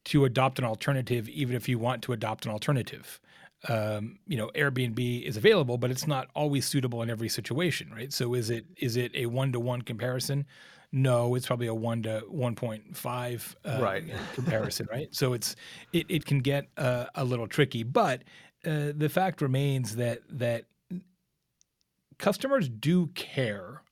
to 0.07 0.25
adopt 0.25 0.59
an 0.59 0.65
alternative, 0.65 1.29
even 1.31 1.57
if 1.57 1.69
you 1.69 1.79
want 1.79 2.03
to 2.05 2.13
adopt 2.13 2.47
an 2.47 2.53
alternative. 2.53 3.21
Um, 3.69 4.19
you 4.29 4.37
know, 4.37 4.51
Airbnb 4.55 5.25
is 5.25 5.37
available, 5.37 5.79
but 5.79 5.91
it's 5.91 6.07
not 6.07 6.29
always 6.35 6.67
suitable 6.67 7.03
in 7.03 7.11
every 7.11 7.29
situation, 7.29 7.91
right? 7.93 8.13
So 8.13 8.35
is 8.35 8.51
it 8.51 8.67
is 8.79 8.97
it 8.97 9.13
a 9.15 9.27
one 9.27 9.53
to 9.53 9.61
one 9.61 9.83
comparison? 9.83 10.47
No, 10.93 11.35
it's 11.35 11.47
probably 11.47 11.67
a 11.69 11.75
one 11.75 12.03
to 12.05 12.21
one 12.29 12.55
point 12.55 12.97
five 12.97 13.57
uh, 13.65 13.89
Right. 13.89 14.05
comparison, 14.33 14.87
right? 14.91 15.09
So 15.15 15.33
it's 15.35 15.57
it, 15.93 16.07
it 16.11 16.25
can 16.27 16.41
get 16.41 16.69
uh, 16.77 17.07
a 17.15 17.25
little 17.25 17.49
tricky, 17.49 17.83
but 17.83 18.25
uh, 18.65 18.93
the 18.97 19.09
fact 19.09 19.43
remains 19.43 19.97
that 19.97 20.21
that 20.29 20.67
customers 22.19 22.69
do 22.69 23.09
care 23.09 23.83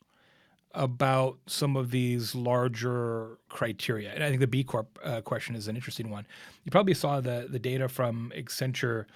about 0.74 1.38
some 1.46 1.76
of 1.76 1.90
these 1.90 2.34
larger 2.34 3.38
criteria. 3.48 4.12
And 4.12 4.24
I 4.24 4.28
think 4.28 4.40
the 4.40 4.46
B 4.46 4.64
Corp 4.64 4.98
uh, 5.04 5.20
question 5.20 5.54
is 5.54 5.68
an 5.68 5.76
interesting 5.76 6.10
one. 6.10 6.26
You 6.64 6.70
probably 6.70 6.94
saw 6.94 7.20
the 7.20 7.46
the 7.48 7.58
data 7.58 7.88
from 7.88 8.32
Accenture 8.36 9.06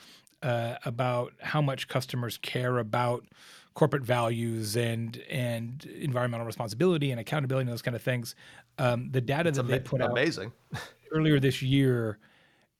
uh, 0.42 0.76
about 0.84 1.32
how 1.40 1.60
much 1.60 1.88
customers 1.88 2.38
care 2.38 2.78
about 2.78 3.24
corporate 3.74 4.02
values 4.04 4.76
and 4.76 5.16
and 5.28 5.84
environmental 5.84 6.46
responsibility 6.46 7.10
and 7.10 7.20
accountability 7.20 7.62
and 7.62 7.72
those 7.72 7.82
kind 7.82 7.96
of 7.96 8.02
things. 8.02 8.34
Um, 8.78 9.10
the 9.10 9.20
data 9.20 9.50
that 9.50 9.66
they 9.66 9.80
put 9.80 10.00
out 10.00 10.12
amazing. 10.12 10.52
earlier 11.12 11.40
this 11.40 11.60
year, 11.60 12.18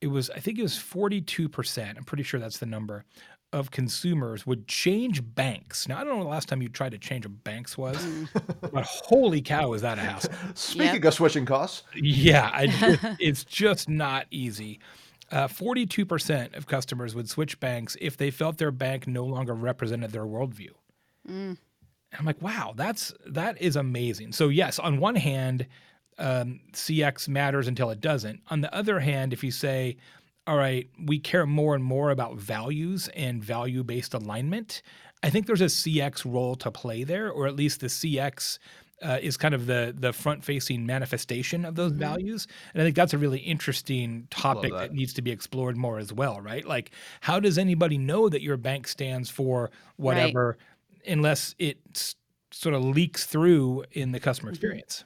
it 0.01 0.07
was 0.07 0.31
I 0.31 0.38
think 0.38 0.59
it 0.59 0.62
was 0.62 0.75
42%. 0.75 1.97
I'm 1.97 2.05
pretty 2.05 2.23
sure 2.23 2.38
that's 2.38 2.59
the 2.59 2.67
number 2.67 3.05
of 3.53 3.71
consumers 3.71 4.47
would 4.47 4.69
change 4.69 5.23
banks. 5.35 5.89
Now 5.89 5.99
I 5.99 6.05
don't 6.05 6.19
know 6.19 6.25
the 6.25 6.29
last 6.29 6.49
time 6.49 6.61
you 6.61 6.69
tried 6.69 6.93
to 6.93 6.99
change 6.99 7.25
a 7.25 7.29
bank's 7.29 7.79
was, 7.79 8.05
but 8.73 8.85
holy 8.85 9.41
cow, 9.41 9.73
is 9.73 9.83
that 9.83 9.99
a 9.99 10.03
hassle? 10.03 10.33
Speaking 10.55 11.05
of 11.05 11.15
switching 11.15 11.47
costs, 11.47 11.83
Yeah, 11.95 12.51
I 12.53 13.17
it's 13.21 13.45
just 13.45 13.89
not 13.89 14.27
easy. 14.31 14.81
Uh, 15.31 15.47
42% 15.47 16.57
of 16.57 16.67
customers 16.67 17.15
would 17.15 17.29
switch 17.29 17.61
banks 17.61 17.97
if 18.01 18.17
they 18.17 18.31
felt 18.31 18.57
their 18.57 18.71
bank 18.71 19.07
no 19.07 19.25
longer 19.25 19.55
represented 19.55 20.11
their 20.11 20.25
worldview. 20.25 20.71
And 22.11 22.19
I'm 22.19 22.25
like, 22.25 22.41
wow, 22.41 22.73
that's 22.75 23.13
that 23.27 23.61
is 23.61 23.77
amazing. 23.77 24.33
So 24.33 24.49
yes, 24.49 24.79
on 24.79 24.99
one 24.99 25.17
hand, 25.17 25.67
um, 26.19 26.61
CX 26.73 27.29
matters 27.29 27.69
until 27.69 27.91
it 27.91 28.01
doesn't. 28.01 28.41
On 28.49 28.61
the 28.63 28.75
other 28.75 29.01
hand, 29.01 29.33
if 29.33 29.45
you 29.45 29.51
say, 29.51 29.97
all 30.49 30.57
right, 30.57 30.89
we 31.05 31.19
care 31.19 31.45
more 31.45 31.75
and 31.75 31.85
more 31.85 32.11
about 32.11 32.37
values 32.39 33.09
and 33.15 33.45
value 33.45 33.85
based 33.85 34.15
alignment, 34.15 34.81
I 35.23 35.29
think 35.29 35.47
there's 35.47 35.61
a 35.61 35.67
CX 35.67 36.25
role 36.25 36.57
to 36.57 36.71
play 36.71 37.05
there, 37.05 37.31
or 37.31 37.47
at 37.47 37.55
least 37.55 37.81
the 37.81 37.89
CX 37.89 38.59
uh, 39.03 39.19
is 39.21 39.37
kind 39.37 39.55
of 39.55 39.67
the 39.67 39.95
the 39.97 40.13
front 40.13 40.43
facing 40.43 40.87
manifestation 40.87 41.67
of 41.67 41.75
those 41.75 41.93
values. 41.93 42.49
And 42.73 42.81
I 42.81 42.85
think 42.87 42.97
that's 42.97 43.13
a 43.13 43.19
really 43.19 43.41
interesting 43.41 44.27
topic 44.31 44.73
that. 44.73 44.79
that 44.79 44.93
needs 44.95 45.13
to 45.15 45.23
be 45.23 45.31
explored 45.31 45.77
more 45.77 45.99
as 45.99 46.15
well, 46.15 46.41
right? 46.41 46.65
Like, 46.65 46.93
how 47.21 47.39
does 47.41 47.59
anybody 47.59 47.99
know 47.99 48.31
that 48.31 48.41
your 48.41 48.57
bank 48.57 48.89
stands 48.89 49.29
for 49.29 49.71
whatever 49.97 50.57
unless 51.07 51.55
it 51.59 52.15
sort 52.51 52.75
of 52.75 52.83
leaks 52.83 53.27
through 53.27 53.85
in 53.93 54.13
the 54.13 54.19
customer 54.19 54.51
experience? 54.51 55.05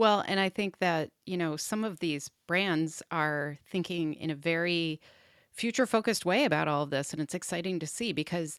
Well, 0.00 0.24
and 0.26 0.40
I 0.40 0.48
think 0.48 0.78
that, 0.78 1.10
you 1.26 1.36
know, 1.36 1.58
some 1.58 1.84
of 1.84 2.00
these 2.00 2.30
brands 2.46 3.02
are 3.10 3.58
thinking 3.70 4.14
in 4.14 4.30
a 4.30 4.34
very 4.34 4.98
future 5.52 5.84
focused 5.84 6.24
way 6.24 6.46
about 6.46 6.68
all 6.68 6.84
of 6.84 6.88
this. 6.88 7.12
And 7.12 7.20
it's 7.20 7.34
exciting 7.34 7.78
to 7.80 7.86
see 7.86 8.14
because 8.14 8.56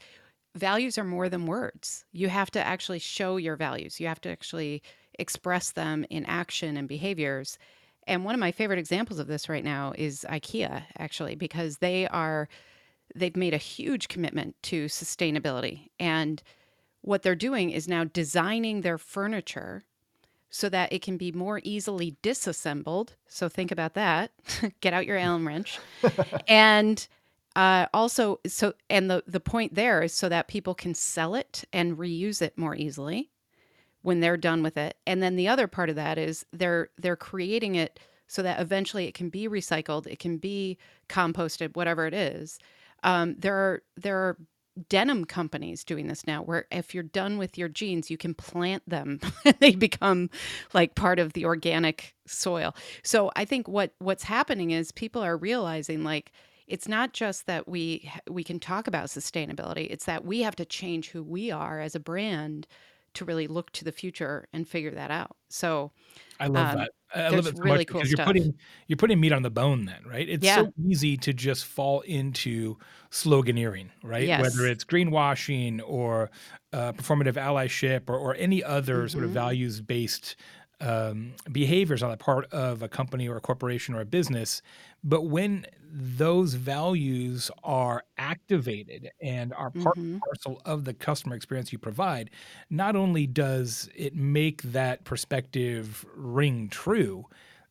values 0.54 1.00
are 1.00 1.04
more 1.04 1.30
than 1.30 1.48
words. 1.48 2.06
You 2.12 2.30
have 2.30 2.52
to 2.52 2.64
actually 2.64 3.00
show 3.00 3.38
your 3.38 3.56
values, 3.56 4.00
you 4.00 4.06
have 4.06 4.22
to 4.22 4.30
actually 4.30 4.84
express 5.18 5.72
them 5.72 6.06
in 6.12 6.26
action 6.26 6.78
and 6.78 6.88
behaviors. 6.88 7.58
And 8.06 8.24
one 8.24 8.36
of 8.36 8.40
my 8.40 8.52
favorite 8.52 8.78
examples 8.78 9.18
of 9.18 9.26
this 9.26 9.50
right 9.50 9.64
now 9.64 9.94
is 9.98 10.24
IKEA, 10.30 10.84
actually, 11.00 11.34
because 11.34 11.80
they 11.80 12.08
are, 12.10 12.50
they've 13.16 13.36
made 13.36 13.56
a 13.56 13.58
huge 13.58 14.10
commitment 14.10 14.58
to 14.66 14.86
sustainability. 14.86 15.88
And 16.00 16.44
what 17.02 17.24
they're 17.24 17.34
doing 17.34 17.72
is 17.72 17.88
now 17.88 18.04
designing 18.04 18.82
their 18.82 19.00
furniture 19.00 19.86
so 20.52 20.70
that 20.70 20.92
it 20.94 21.02
can 21.02 21.18
be 21.18 21.32
more 21.32 21.62
easily 21.64 22.18
disassembled. 22.22 23.16
So 23.26 23.50
think 23.50 23.72
about 23.72 23.96
that. 23.96 24.32
Get 24.82 24.94
out 24.94 25.08
your 25.08 25.18
Allen 25.18 25.46
wrench. 25.46 25.80
and 26.48 27.08
uh, 27.56 27.88
also, 27.94 28.40
so 28.46 28.74
and 28.90 29.10
the 29.10 29.24
the 29.26 29.40
point 29.40 29.74
there 29.74 30.04
is 30.04 30.14
so 30.14 30.30
that 30.30 30.48
people 30.48 30.76
can 30.76 30.94
sell 30.94 31.34
it 31.36 31.64
and 31.74 31.98
reuse 31.98 32.42
it 32.42 32.58
more 32.58 32.76
easily 32.76 33.32
when 34.04 34.20
they're 34.20 34.38
done 34.38 34.62
with 34.62 34.78
it. 34.78 34.98
And 35.08 35.24
then 35.24 35.36
the 35.36 35.48
other 35.48 35.68
part 35.68 35.90
of 35.90 35.96
that 35.96 36.18
is 36.18 36.46
they're 36.54 36.90
they're 36.98 37.16
creating 37.16 37.76
it 37.76 38.00
so 38.28 38.42
that 38.44 38.62
eventually 38.62 39.08
it 39.08 39.14
can 39.14 39.30
be 39.30 39.48
recycled, 39.48 40.08
it 40.08 40.20
can 40.20 40.38
be 40.38 40.78
composted, 41.10 41.76
whatever 41.76 42.06
it 42.06 42.14
is. 42.14 42.60
Um, 43.04 43.36
there 43.38 43.56
are 43.56 43.84
there 43.98 44.18
are 44.18 44.38
denim 44.90 45.26
companies 45.26 45.84
doing 45.84 46.08
this 46.08 46.26
now 46.26 46.42
where 46.42 46.66
if 46.72 46.94
you're 46.94 47.04
done 47.04 47.38
with 47.38 47.58
your 47.58 47.68
jeans 47.68 48.10
you 48.10 48.18
can 48.18 48.34
plant 48.34 48.88
them. 48.88 49.20
They 49.60 49.76
become 49.76 50.30
like 50.74 50.96
part 50.96 51.20
of 51.20 51.34
the 51.34 51.46
organic 51.46 52.16
soil. 52.26 52.76
So 53.04 53.32
i 53.36 53.46
think 53.46 53.68
what 53.68 53.94
what's 54.00 54.24
happening 54.24 54.72
is 54.72 54.92
people 54.92 55.22
are 55.22 55.38
realizing 55.38 56.04
like 56.04 56.32
it's 56.68 56.88
not 56.88 57.14
just 57.14 57.48
that 57.48 57.68
we 57.68 58.10
we 58.30 58.44
can 58.44 58.60
talk 58.60 58.88
about 58.88 59.08
sustainability 59.08 59.88
it's 59.90 60.06
that 60.06 60.26
we 60.26 60.42
have 60.42 60.56
to 60.56 60.66
change 60.66 61.10
who 61.10 61.22
we 61.24 61.52
are 61.52 61.80
as 61.82 61.96
a 61.96 62.00
brand 62.00 62.68
to 63.16 63.26
really 63.26 63.48
look 63.48 63.72
to 63.74 63.86
the 63.86 63.92
future 63.92 64.48
and 64.54 64.68
figure 64.68 64.92
that 64.92 65.12
out 65.12 65.36
so 65.50 65.92
I 66.40 66.48
love 66.48 66.72
Um, 66.72 66.72
that. 66.72 66.92
I 67.14 67.30
love 67.30 67.46
it 67.46 67.58
so 67.62 67.68
really 67.68 67.68
much 67.68 67.86
cool 67.86 68.06
because 68.06 68.10
you're 68.10 68.18
stuff. 68.18 68.18
putting 68.18 68.54
you're 68.88 68.98
putting 68.98 69.20
meat 69.20 69.32
on 69.34 69.44
the 69.44 69.52
bone 69.52 69.86
then, 69.86 70.04
right? 70.08 70.28
It's 70.28 70.48
Yeah. 70.48 70.50
so 70.50 70.72
easy 70.90 71.18
to 71.18 71.34
just 71.34 71.66
fall 71.66 72.02
into 72.02 72.78
sloganeering, 73.12 73.92
right? 74.02 74.34
Yes. 74.34 74.34
Whether 74.34 74.66
it's 74.66 74.84
greenwashing 74.86 75.82
or 75.86 76.32
uh, 76.74 76.94
performative 76.94 77.34
allyship 77.34 78.10
or, 78.10 78.18
or 78.18 78.34
any 78.36 78.64
other 78.64 79.08
sort 79.10 79.26
of 79.26 79.30
Mhm. 79.30 79.34
values 79.34 79.82
based 79.82 80.36
um, 80.82 81.36
behaviors 81.52 82.04
on 82.04 82.12
the 82.12 82.18
part 82.18 82.46
of 82.52 82.82
a 82.82 82.90
company 82.90 83.28
or 83.30 83.38
a 83.38 83.42
corporation 83.42 83.96
or 83.96 84.02
a 84.02 84.06
business. 84.06 84.62
But 85.04 85.24
when 85.24 85.66
those 85.94 86.56
values 86.56 87.52
are 87.64 88.04
activated 88.18 89.12
and 89.22 89.54
are 89.54 89.72
part 89.72 89.96
Mhm. 89.96 90.22
and 90.22 90.30
parcel 90.30 90.62
of 90.66 90.86
the 90.86 90.94
customer 90.94 91.36
experience 91.36 91.72
you 91.72 91.80
provide, 91.80 92.32
not 92.70 92.96
only 92.96 93.28
does 93.28 93.90
it 93.96 94.16
make 94.16 94.62
that 94.64 95.04
perspective 95.06 96.06
ring 96.16 96.70
true, 96.70 97.26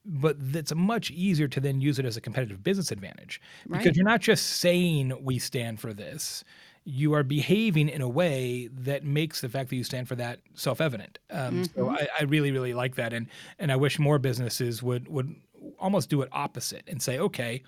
but 0.05 0.37
it's 0.40 0.75
much 0.75 1.11
easier 1.11 1.46
to 1.49 1.61
then 1.61 1.81
use 1.81 1.99
it 1.99 2.07
as 2.07 2.16
a 2.16 2.20
competitive 2.20 2.62
business 2.62 2.90
advantage 2.90 3.40
because 3.70 3.92
Right. 3.92 3.96
you're 3.96 4.05
not 4.05 4.20
just 4.20 4.46
saying 4.46 5.12
we 5.25 5.38
stand 5.38 5.79
for 5.81 5.92
this 5.92 6.42
you 6.84 7.12
are 7.14 7.22
behaving 7.22 7.88
in 7.88 8.00
a 8.00 8.08
way 8.08 8.68
that 8.72 9.04
makes 9.04 9.40
the 9.42 9.48
fact 9.48 9.70
that 9.70 9.76
you 9.76 9.84
stand 9.84 10.08
for 10.08 10.16
that 10.16 10.40
self-evident. 10.54 11.18
Um, 11.30 11.64
so 11.64 11.86
Mhm. 11.86 11.96
I, 12.00 12.08
I 12.20 12.22
really 12.24 12.50
really 12.52 12.74
like 12.74 12.94
that. 12.96 13.12
And 13.12 13.28
and 13.58 13.70
i 13.72 13.76
wish 13.76 13.98
more 13.98 14.18
businesses 14.18 14.82
would 14.82 15.08
would 15.08 15.34
almost 15.78 16.08
do 16.10 16.22
it 16.22 16.28
opposite 16.32 16.82
and 16.88 17.02
say 17.02 17.18
okay 17.18 17.62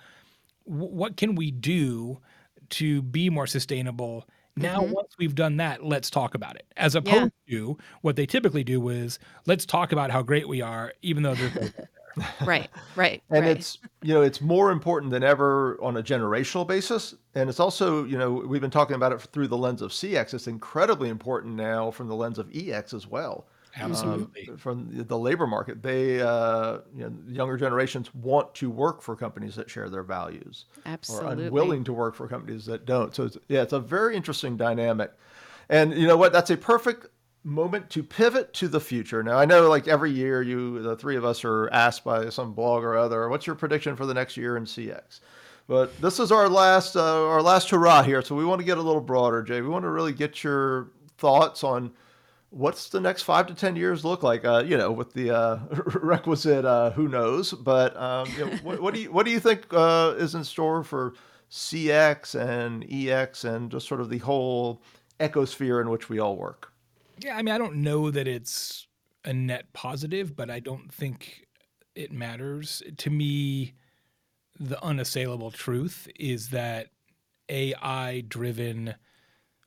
w- 0.66 0.90
what 0.94 1.16
can 1.16 1.34
we 1.34 1.50
do 1.50 2.18
to 2.70 3.02
be 3.02 3.30
more 3.30 3.46
sustainable? 3.46 4.26
Now 4.56 4.80
Mhm. 4.80 4.92
once 4.92 5.12
we've 5.18 5.34
done 5.34 5.56
that 5.58 5.84
let's 5.84 6.10
talk 6.10 6.34
about 6.34 6.56
it. 6.56 6.66
As 6.76 6.94
opposed 6.94 7.32
to 7.50 7.78
what 8.02 8.16
they 8.16 8.26
typically 8.26 8.64
do 8.64 8.88
is 8.88 9.18
let's 9.46 9.66
talk 9.66 9.92
about 9.92 10.10
how 10.10 10.22
great 10.22 10.48
we 10.48 10.60
are 10.62 10.94
even 11.02 11.22
though 11.22 11.34
there's 11.34 11.52
right 12.44 12.68
right 12.96 13.22
and 13.30 13.46
right. 13.46 13.56
it's 13.56 13.78
you 14.02 14.12
know 14.12 14.22
it's 14.22 14.40
more 14.40 14.70
important 14.70 15.10
than 15.10 15.22
ever 15.22 15.78
on 15.82 15.96
a 15.96 16.02
generational 16.02 16.66
basis. 16.66 17.14
And 17.34 17.48
it's 17.48 17.60
also 17.60 18.04
you 18.04 18.18
know 18.18 18.30
we've 18.30 18.60
been 18.60 18.70
talking 18.70 18.96
about 18.96 19.12
it 19.12 19.20
through 19.32 19.48
the 19.48 19.56
lens 19.56 19.80
of 19.82 19.90
cx 19.90 20.34
it's 20.34 20.46
incredibly 20.46 21.08
important 21.08 21.54
now 21.54 21.90
from 21.90 22.08
the 22.08 22.14
lens 22.14 22.38
of 22.38 22.48
ex 22.54 22.92
as 22.92 23.06
well. 23.06 23.46
Um, 23.80 23.92
absolutely. 23.92 24.50
from 24.58 24.94
the- 24.94 25.04
the 25.04 25.16
labor 25.16 25.46
market. 25.46 25.82
They 25.82 26.20
uh, 26.20 26.80
you 26.94 27.04
know 27.04 27.12
younger 27.26 27.56
generations 27.56 28.14
want 28.14 28.54
to 28.56 28.68
work 28.68 29.00
for 29.00 29.16
companies 29.16 29.54
that 29.54 29.70
share 29.70 29.88
their 29.88 30.02
values 30.02 30.66
absolutely. 30.84 31.44
or 31.44 31.46
unwilling 31.46 31.84
to 31.84 31.92
work 31.94 32.14
for 32.14 32.28
companies 32.28 32.66
that 32.66 32.84
don't. 32.84 33.14
So 33.14 33.24
it's, 33.24 33.38
yeah 33.48 33.62
it's 33.62 33.72
a 33.72 33.80
very 33.80 34.14
interesting 34.14 34.58
dynamic. 34.58 35.12
And 35.70 35.94
you 35.94 36.06
know 36.06 36.18
what? 36.18 36.32
That's 36.34 36.50
a 36.50 36.56
perfect 36.56 37.06
moment 37.44 37.90
to 37.90 38.02
pivot 38.02 38.52
to 38.52 38.68
the 38.68 38.80
future 38.80 39.22
now 39.22 39.36
i 39.36 39.44
know 39.44 39.68
like 39.68 39.88
every 39.88 40.10
year 40.10 40.42
you 40.42 40.80
the 40.80 40.96
three 40.96 41.16
of 41.16 41.24
us 41.24 41.44
are 41.44 41.68
asked 41.70 42.04
by 42.04 42.28
some 42.28 42.52
blog 42.52 42.84
or 42.84 42.96
other 42.96 43.28
what's 43.28 43.46
your 43.46 43.56
prediction 43.56 43.96
for 43.96 44.06
the 44.06 44.14
next 44.14 44.36
year 44.36 44.56
in 44.56 44.64
cx 44.64 45.20
but 45.66 45.98
this 46.00 46.20
is 46.20 46.30
our 46.30 46.48
last 46.48 46.96
uh, 46.96 47.26
our 47.26 47.42
last 47.42 47.70
hurrah 47.70 48.02
here 48.02 48.22
so 48.22 48.34
we 48.34 48.44
want 48.44 48.60
to 48.60 48.64
get 48.64 48.78
a 48.78 48.82
little 48.82 49.00
broader 49.00 49.42
jay 49.42 49.60
we 49.60 49.68
want 49.68 49.84
to 49.84 49.90
really 49.90 50.12
get 50.12 50.44
your 50.44 50.90
thoughts 51.18 51.64
on 51.64 51.92
what's 52.52 52.90
the 52.90 53.00
next 53.00 53.22
five 53.22 53.46
to 53.46 53.54
ten 53.54 53.74
years 53.74 54.04
look 54.04 54.22
like? 54.22 54.44
Uh, 54.44 54.62
you 54.64 54.76
know, 54.76 54.92
with 54.92 55.12
the 55.14 55.30
uh, 55.30 55.58
requisite 56.02 56.64
uh, 56.64 56.90
who 56.90 57.08
knows. 57.08 57.52
But 57.52 57.96
um, 57.96 58.28
you 58.36 58.46
know, 58.46 58.56
what, 58.62 58.80
what 58.80 58.94
do 58.94 59.00
you 59.00 59.10
what 59.12 59.26
do 59.26 59.32
you 59.32 59.40
think 59.40 59.66
uh, 59.72 60.14
is 60.16 60.34
in 60.34 60.44
store 60.44 60.84
for 60.84 61.14
CX 61.50 62.38
and 62.38 62.86
EX 62.90 63.44
and 63.44 63.70
just 63.70 63.88
sort 63.88 64.00
of 64.00 64.10
the 64.10 64.18
whole 64.18 64.82
ecosphere 65.18 65.80
in 65.80 65.90
which 65.90 66.08
we 66.08 66.18
all 66.18 66.36
work? 66.36 66.71
Yeah, 67.22 67.36
I 67.36 67.42
mean, 67.42 67.54
I 67.54 67.58
don't 67.58 67.76
know 67.76 68.10
that 68.10 68.26
it's 68.26 68.86
a 69.24 69.32
net 69.32 69.72
positive, 69.72 70.34
but 70.34 70.50
I 70.50 70.60
don't 70.60 70.92
think 70.92 71.46
it 71.94 72.12
matters. 72.12 72.82
To 72.98 73.10
me, 73.10 73.74
the 74.58 74.82
unassailable 74.82 75.50
truth 75.50 76.08
is 76.18 76.48
that 76.48 76.88
AI 77.48 78.22
driven 78.26 78.94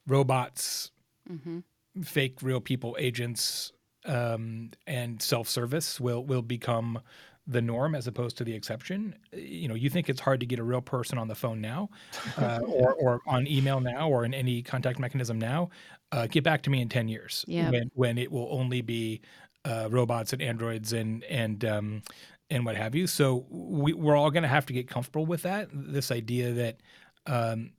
robots, 0.07 0.91
mm-hmm. 1.29 1.59
fake 2.03 2.41
real 2.41 2.59
people 2.59 2.95
agents, 2.99 3.71
um, 4.05 4.71
and 4.85 5.21
self 5.21 5.47
service 5.47 5.99
will 5.99 6.23
will 6.23 6.41
become 6.41 6.99
the 7.47 7.61
norm 7.61 7.95
as 7.95 8.07
opposed 8.07 8.37
to 8.37 8.43
the 8.43 8.53
exception. 8.53 9.15
You 9.31 9.67
know, 9.67 9.75
you 9.75 9.89
think 9.89 10.09
it's 10.09 10.19
hard 10.19 10.39
to 10.39 10.45
get 10.45 10.59
a 10.59 10.63
real 10.63 10.81
person 10.81 11.17
on 11.17 11.27
the 11.27 11.35
phone 11.35 11.61
now, 11.61 11.89
uh, 12.37 12.59
or 12.67 12.93
or 12.93 13.21
on 13.27 13.47
email 13.47 13.79
now, 13.79 14.09
or 14.09 14.25
in 14.25 14.33
any 14.33 14.61
contact 14.61 14.99
mechanism 14.99 15.39
now. 15.39 15.69
Uh, 16.11 16.27
get 16.27 16.43
back 16.43 16.61
to 16.63 16.69
me 16.69 16.81
in 16.81 16.89
ten 16.89 17.07
years 17.07 17.45
yeah. 17.47 17.69
when 17.69 17.91
when 17.93 18.17
it 18.17 18.31
will 18.31 18.47
only 18.51 18.81
be 18.81 19.21
uh, 19.65 19.87
robots 19.91 20.33
and 20.33 20.41
androids 20.41 20.93
and 20.93 21.23
and 21.25 21.65
um, 21.65 22.01
and 22.49 22.65
what 22.65 22.75
have 22.75 22.95
you. 22.95 23.07
So 23.07 23.45
we, 23.49 23.93
we're 23.93 24.15
all 24.15 24.31
going 24.31 24.43
to 24.43 24.49
have 24.49 24.65
to 24.67 24.73
get 24.73 24.87
comfortable 24.87 25.25
with 25.25 25.43
that. 25.43 25.69
This 25.71 26.11
idea 26.11 26.51
that 26.53 26.77
um, 27.25 27.71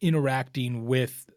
interacting 0.00 0.86
with 0.86 1.28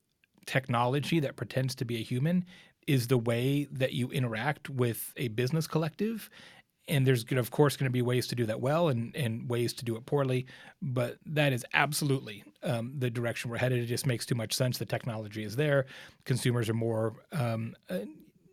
technology 0.46 1.20
that 1.20 1.36
pretends 1.36 1.76
to 1.76 1.86
be 1.86 1.98
a 1.98 2.04
human 2.04 2.46
is 2.88 3.08
the 3.08 3.18
way 3.18 3.68
that 3.72 3.94
you 3.94 4.10
interact 4.10 4.70
with 4.70 5.14
a 5.18 5.30
business 5.30 5.68
collective. 5.68 6.30
And 6.88 7.08
there's, 7.08 7.24
of 7.32 7.50
course, 7.50 7.78
going 7.78 7.90
to 7.90 7.94
be 7.94 8.02
ways 8.02 8.28
to 8.28 8.36
do 8.36 8.46
that 8.46 8.60
well 8.60 8.90
and, 8.90 9.16
and 9.16 9.50
ways 9.50 9.74
to 9.74 9.86
do 9.86 9.96
it 9.96 10.06
poorly. 10.06 10.46
But 10.82 11.18
that 11.26 11.54
is 11.54 11.66
absolutely 11.74 12.44
um, 12.62 12.94
the 12.98 13.10
direction 13.10 13.50
we're 13.50 13.58
headed. 13.58 13.80
It 13.80 13.86
just 13.86 14.06
makes 14.06 14.26
too 14.26 14.36
much 14.36 14.54
sense. 14.54 14.78
The 14.78 14.86
technology 14.86 15.44
is 15.44 15.56
there. 15.56 15.86
Consumers 16.26 16.70
are 16.70 16.74
more 16.74 17.14
um, 17.32 17.76
uh, 17.90 18.00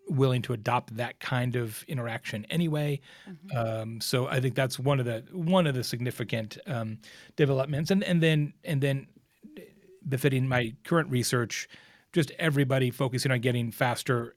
willing 0.09 0.43
to 0.43 0.53
adopt 0.53 0.97
that 0.97 1.19
kind 1.21 1.57
of 1.57 1.85
interaction 1.89 2.45
anyway. 2.51 3.01
Mm-hmm. 3.29 3.57
Um, 3.57 4.01
so 4.01 4.29
I 4.29 4.41
think 4.41 4.55
that's 4.55 4.79
one 4.79 5.01
of 5.01 5.07
the 5.07 5.25
one 5.33 5.67
of 5.67 5.75
the 5.75 5.85
significant 5.85 6.59
um, 6.67 6.99
developments. 7.37 7.91
And 7.91 8.05
and 8.05 8.23
then 8.23 8.53
and 8.65 8.81
then 8.81 9.07
befitting 10.09 10.49
my 10.49 10.75
current 10.85 11.11
research, 11.11 11.69
just 12.13 12.31
everybody 12.39 12.91
focusing 12.91 13.33
on 13.33 13.41
getting 13.41 13.71
faster 13.71 14.35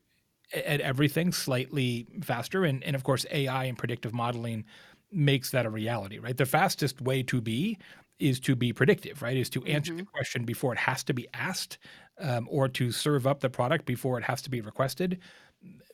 at 0.53 0.81
everything, 0.81 1.31
slightly 1.31 2.07
faster, 2.21 2.65
and 2.65 2.83
and 2.83 2.95
of 2.95 3.03
course 3.03 3.25
AI 3.31 3.65
and 3.65 3.77
predictive 3.77 4.13
modeling 4.13 4.65
makes 5.11 5.51
that 5.51 5.65
a 5.65 5.69
reality, 5.69 6.19
right? 6.19 6.37
The 6.37 6.45
fastest 6.45 7.01
way 7.01 7.23
to 7.23 7.41
be 7.41 7.77
is 8.19 8.39
to 8.39 8.55
be 8.55 8.73
predictive, 8.73 9.21
right? 9.21 9.37
Is 9.37 9.49
to 9.51 9.63
answer 9.65 9.91
mm-hmm. 9.91 9.99
the 9.99 10.05
question 10.05 10.45
before 10.45 10.73
it 10.73 10.79
has 10.79 11.03
to 11.05 11.13
be 11.13 11.27
asked, 11.33 11.77
um, 12.19 12.47
or 12.49 12.67
to 12.69 12.91
serve 12.91 13.27
up 13.27 13.41
the 13.41 13.49
product 13.49 13.85
before 13.85 14.17
it 14.17 14.23
has 14.23 14.41
to 14.43 14.49
be 14.49 14.61
requested 14.61 15.19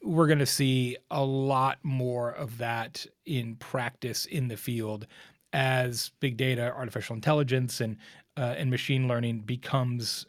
we're 0.03 0.27
going 0.27 0.39
to 0.39 0.45
see 0.45 0.97
a 1.11 1.23
lot 1.23 1.77
more 1.83 2.31
of 2.31 2.57
that 2.57 3.05
in 3.25 3.55
practice 3.55 4.25
in 4.25 4.47
the 4.47 4.57
field 4.57 5.05
as 5.51 6.11
big 6.19 6.37
data, 6.37 6.73
artificial 6.75 7.15
intelligence, 7.15 7.81
and 7.81 7.97
uh, 8.37 8.55
and 8.57 8.69
machine 8.69 9.07
learning 9.07 9.39
becomes 9.39 10.25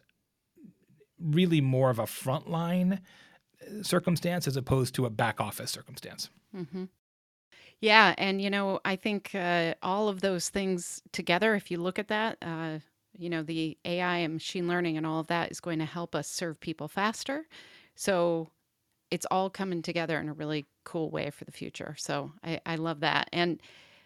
really 1.20 1.60
more 1.60 1.90
of 1.90 1.98
a 1.98 2.04
frontline 2.04 2.98
circumstance 3.82 4.46
as 4.46 4.56
opposed 4.56 4.94
to 4.94 5.06
a 5.06 5.10
back 5.10 5.40
office 5.40 5.70
circumstance. 5.70 6.30
Mm-hmm. 6.56 6.84
Yeah, 7.80 8.14
and 8.18 8.42
you 8.42 8.50
know, 8.50 8.80
I 8.84 8.96
think 8.96 9.30
uh, 9.34 9.74
all 9.82 10.08
of 10.08 10.20
those 10.20 10.48
things 10.50 11.02
together, 11.12 11.54
if 11.54 11.70
you 11.70 11.78
look 11.78 11.98
at 11.98 12.08
that, 12.08 12.36
uh, 12.42 12.78
you 13.16 13.30
know, 13.30 13.42
the 13.42 13.76
AI 13.84 14.18
and 14.18 14.34
machine 14.34 14.68
learning 14.68 14.96
and 14.96 15.06
all 15.06 15.20
of 15.20 15.28
that 15.28 15.50
is 15.50 15.60
going 15.60 15.78
to 15.78 15.84
help 15.84 16.14
us 16.14 16.28
serve 16.28 16.60
people 16.60 16.88
faster. 16.88 17.46
So 17.94 18.50
it's 19.10 19.26
all 19.30 19.50
coming 19.50 19.82
together 19.82 20.18
in 20.18 20.28
a 20.28 20.32
really 20.32 20.66
cool 20.84 21.10
way 21.10 21.30
for 21.30 21.44
the 21.44 21.52
future. 21.52 21.94
So 21.98 22.32
I, 22.44 22.60
I 22.64 22.76
love 22.76 23.00
that. 23.00 23.28
And 23.32 23.60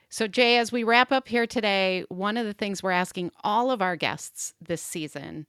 so, 0.08 0.28
Jay, 0.28 0.58
as 0.58 0.70
we 0.70 0.84
wrap 0.84 1.10
up 1.10 1.28
here 1.28 1.46
today, 1.46 2.04
one 2.08 2.36
of 2.36 2.46
the 2.46 2.52
things 2.52 2.82
we're 2.82 2.92
asking 2.92 3.32
all 3.42 3.70
of 3.70 3.82
our 3.82 3.96
guests 3.96 4.54
this 4.60 4.80
season 4.80 5.46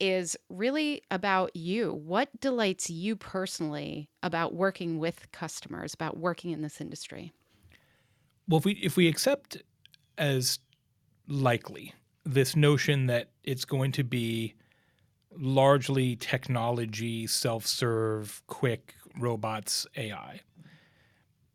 is 0.00 0.36
really 0.48 1.02
about 1.10 1.54
you. 1.54 1.92
What 1.92 2.28
delights 2.40 2.90
you 2.90 3.16
personally 3.16 4.08
about 4.22 4.54
working 4.54 4.98
with 4.98 5.30
customers, 5.32 5.94
about 5.94 6.16
working 6.16 6.50
in 6.50 6.62
this 6.62 6.80
industry? 6.80 7.32
Well, 8.48 8.58
if 8.58 8.64
we 8.64 8.72
if 8.74 8.96
we 8.96 9.08
accept 9.08 9.58
as 10.18 10.58
likely 11.28 11.94
this 12.24 12.56
notion 12.56 13.06
that 13.06 13.30
it's 13.44 13.64
going 13.64 13.92
to 13.92 14.04
be 14.04 14.54
largely 15.38 16.16
technology, 16.16 17.26
self 17.26 17.66
serve, 17.66 18.42
quick 18.46 18.94
robots, 19.18 19.86
AI. 19.96 20.40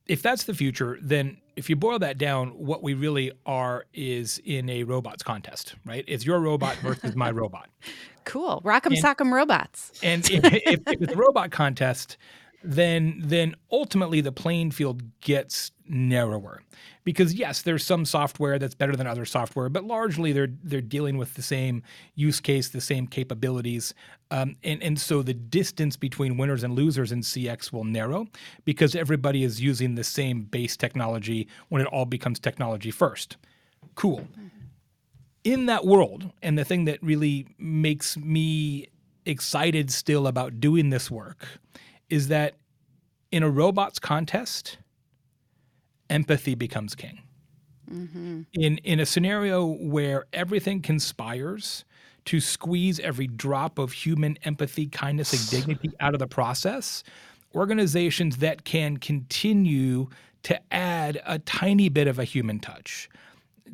If 0.06 0.22
that's 0.22 0.44
the 0.44 0.54
future, 0.54 0.98
then 1.02 1.41
if 1.56 1.70
you 1.70 1.76
boil 1.76 2.00
that 2.00 2.18
down, 2.18 2.50
what 2.50 2.84
we 2.84 2.94
really 2.94 3.32
are 3.46 3.86
is 3.94 4.42
in 4.46 4.70
a 4.70 4.84
robots 4.84 5.24
contest, 5.24 5.76
right? 5.86 6.06
It's 6.08 6.26
your 6.26 6.40
robot 6.40 6.76
versus 6.78 7.16
my 7.16 7.32
robot. 7.32 7.70
Cool. 8.24 8.62
Rock'em 8.64 8.98
sock'em 8.98 9.32
robots. 9.32 9.92
And 10.04 10.30
if, 10.32 10.46
if, 10.46 10.64
if 10.88 11.02
it's 11.02 11.14
a 11.14 11.18
robot 11.18 11.52
contest, 11.52 12.18
then 12.64 13.22
then 13.24 13.56
ultimately 13.72 14.22
the 14.22 14.32
playing 14.32 14.72
field 14.72 15.04
gets 15.22 15.72
narrower. 15.88 16.62
Because 17.04 17.34
yes 17.34 17.62
there's 17.62 17.84
some 17.84 18.06
software 18.06 18.60
that's 18.60 18.76
better 18.76 18.96
than 18.96 19.08
other 19.08 19.26
software 19.26 19.70
but 19.70 19.84
largely 19.84 20.32
they're 20.32 20.50
they're 20.64 20.82
dealing 20.82 21.18
with 21.18 21.34
the 21.34 21.42
same 21.42 21.82
use 22.16 22.40
case 22.40 22.70
the 22.70 22.82
same 22.82 23.08
capabilities. 23.08 23.94
Um, 24.30 24.56
and 24.64 24.82
and 24.84 25.00
so 25.00 25.22
the 25.22 25.34
distance 25.34 25.98
between 25.98 26.38
winners 26.38 26.64
and 26.64 26.76
losers 26.76 27.12
in 27.12 27.22
CX 27.22 27.72
will 27.72 27.84
narrow 27.84 28.28
because 28.66 28.96
everybody 28.96 29.44
is 29.44 29.62
using 29.62 29.96
the 29.96 30.04
same 30.04 30.44
base 30.44 30.78
technology 30.78 31.48
when 31.70 31.82
it 31.82 31.88
all 31.88 32.06
becomes 32.06 32.40
technology 32.40 32.92
first. 32.92 33.38
Cool. 33.96 34.28
In 35.44 35.66
that 35.66 35.86
world 35.86 36.32
and 36.44 36.58
the 36.58 36.64
thing 36.64 36.86
that 36.86 37.02
really 37.02 37.48
makes 37.58 38.16
me 38.16 38.88
excited 39.26 39.92
still 39.92 40.28
about 40.28 40.60
doing 40.60 40.90
this 40.90 41.10
work 41.10 41.48
is 42.12 42.28
that 42.28 42.54
in 43.32 43.42
a 43.42 43.50
robots 43.50 43.98
contest, 43.98 44.78
empathy 46.10 46.54
becomes 46.54 46.94
king. 46.94 47.24
Mm-hmm. 47.90 48.42
In 48.54 48.78
in 48.80 49.00
a 49.00 49.06
scenario 49.06 49.66
where 49.66 50.26
everything 50.34 50.82
conspires 50.82 51.84
to 52.26 52.40
squeeze 52.40 53.00
every 53.00 53.28
drop 53.28 53.80
of 53.80 53.92
human 53.94 54.38
empathy, 54.44 54.86
kindness, 54.88 55.34
and 55.34 55.50
dignity 55.66 55.90
out 56.00 56.14
of 56.14 56.20
the 56.20 56.28
process, 56.28 57.04
organizations 57.56 58.38
that 58.38 58.64
can 58.64 58.98
continue 58.98 60.08
to 60.44 60.60
add 60.72 61.22
a 61.26 61.40
tiny 61.40 61.90
bit 61.90 62.08
of 62.08 62.20
a 62.20 62.24
human 62.24 62.60
touch, 62.60 63.10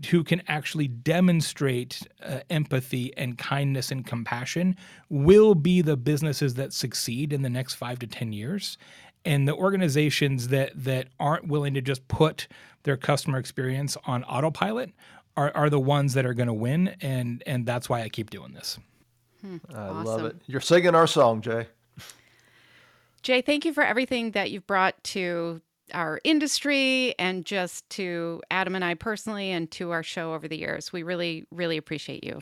who 0.05 0.23
can 0.23 0.41
actually 0.47 0.87
demonstrate 0.87 2.07
uh, 2.23 2.39
empathy 2.49 3.15
and 3.17 3.37
kindness 3.37 3.91
and 3.91 4.05
compassion 4.05 4.75
will 5.09 5.55
be 5.55 5.81
the 5.81 5.97
businesses 5.97 6.55
that 6.55 6.73
succeed 6.73 7.33
in 7.33 7.41
the 7.41 7.49
next 7.49 7.75
five 7.75 7.99
to 7.99 8.07
10 8.07 8.33
years. 8.33 8.77
And 9.25 9.47
the 9.47 9.53
organizations 9.53 10.49
that, 10.49 10.71
that 10.75 11.07
aren't 11.19 11.47
willing 11.47 11.73
to 11.73 11.81
just 11.81 12.07
put 12.07 12.47
their 12.83 12.97
customer 12.97 13.37
experience 13.37 13.97
on 14.05 14.23
autopilot 14.23 14.91
are, 15.35 15.51
are 15.55 15.69
the 15.69 15.79
ones 15.79 16.13
that 16.13 16.25
are 16.25 16.33
going 16.33 16.47
to 16.47 16.53
win. 16.53 16.95
And, 17.01 17.43
and 17.45 17.65
that's 17.65 17.89
why 17.89 18.01
I 18.01 18.09
keep 18.09 18.29
doing 18.29 18.53
this. 18.53 18.79
Hmm, 19.41 19.57
I 19.73 19.79
awesome. 19.79 20.05
love 20.05 20.25
it. 20.25 20.35
You're 20.45 20.61
singing 20.61 20.95
our 20.95 21.07
song, 21.07 21.41
Jay. 21.41 21.67
Jay, 23.21 23.41
thank 23.41 23.65
you 23.65 23.73
for 23.73 23.83
everything 23.83 24.31
that 24.31 24.51
you've 24.51 24.67
brought 24.67 25.03
to 25.03 25.61
our 25.93 26.19
industry 26.23 27.15
and 27.19 27.45
just 27.45 27.89
to 27.91 28.41
Adam 28.51 28.75
and 28.75 28.83
I 28.83 28.93
personally 28.93 29.51
and 29.51 29.69
to 29.71 29.91
our 29.91 30.03
show 30.03 30.33
over 30.33 30.47
the 30.47 30.57
years. 30.57 30.91
We 30.91 31.03
really, 31.03 31.45
really 31.51 31.77
appreciate 31.77 32.23
you. 32.23 32.41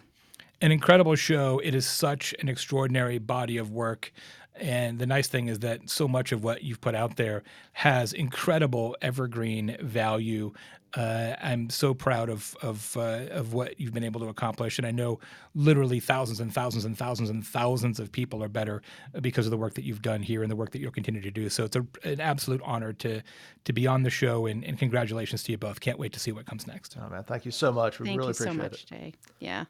An 0.61 0.71
incredible 0.71 1.15
show. 1.15 1.59
It 1.59 1.75
is 1.75 1.85
such 1.85 2.33
an 2.39 2.47
extraordinary 2.47 3.17
body 3.17 3.57
of 3.57 3.71
work. 3.71 4.11
And 4.57 4.99
the 4.99 5.05
nice 5.05 5.27
thing 5.27 5.47
is 5.47 5.59
that 5.59 5.89
so 5.89 6.07
much 6.07 6.31
of 6.31 6.43
what 6.43 6.63
you've 6.63 6.81
put 6.81 6.95
out 6.95 7.17
there 7.17 7.43
has 7.73 8.13
incredible 8.13 8.95
evergreen 9.01 9.77
value. 9.81 10.53
Uh, 10.93 11.35
I'm 11.41 11.69
so 11.69 11.93
proud 11.93 12.29
of 12.29 12.55
of 12.61 12.95
uh, 12.95 13.27
of 13.31 13.53
what 13.53 13.77
you've 13.81 13.93
been 13.93 14.05
able 14.05 14.21
to 14.21 14.27
accomplish, 14.27 14.77
and 14.77 14.87
I 14.87 14.91
know 14.91 15.19
literally 15.53 15.99
thousands 15.99 16.39
and 16.39 16.53
thousands 16.53 16.85
and 16.85 16.97
thousands 16.97 17.29
and 17.29 17.45
thousands 17.45 17.99
of 17.99 18.13
people 18.13 18.41
are 18.41 18.47
better 18.47 18.81
because 19.19 19.45
of 19.45 19.51
the 19.51 19.57
work 19.57 19.73
that 19.73 19.83
you've 19.83 20.01
done 20.01 20.21
here 20.21 20.41
and 20.41 20.49
the 20.49 20.55
work 20.55 20.71
that 20.71 20.79
you'll 20.79 20.91
continue 20.91 21.19
to 21.19 21.31
do. 21.31 21.49
So 21.49 21.65
it's 21.65 21.75
a, 21.75 21.85
an 22.03 22.21
absolute 22.21 22.61
honor 22.63 22.93
to 22.93 23.21
to 23.65 23.73
be 23.73 23.87
on 23.87 24.03
the 24.03 24.09
show, 24.09 24.45
and, 24.45 24.63
and, 24.63 24.79
congratulations 24.79 25.43
to 25.43 25.51
you 25.51 25.57
both. 25.57 25.81
Can't 25.81 25.99
wait 25.99 26.13
to 26.13 26.19
see 26.19 26.31
what 26.31 26.45
comes 26.45 26.65
next. 26.65 26.95
Oh 26.97 27.09
man, 27.09 27.25
thank 27.25 27.43
you 27.43 27.51
so 27.51 27.73
much. 27.73 27.99
We 27.99 28.05
thank 28.05 28.19
really 28.19 28.31
appreciate 28.31 28.53
so 28.53 28.57
much, 28.57 28.83
it. 28.83 28.87
Jay. 28.87 29.13
Yeah. 29.39 29.65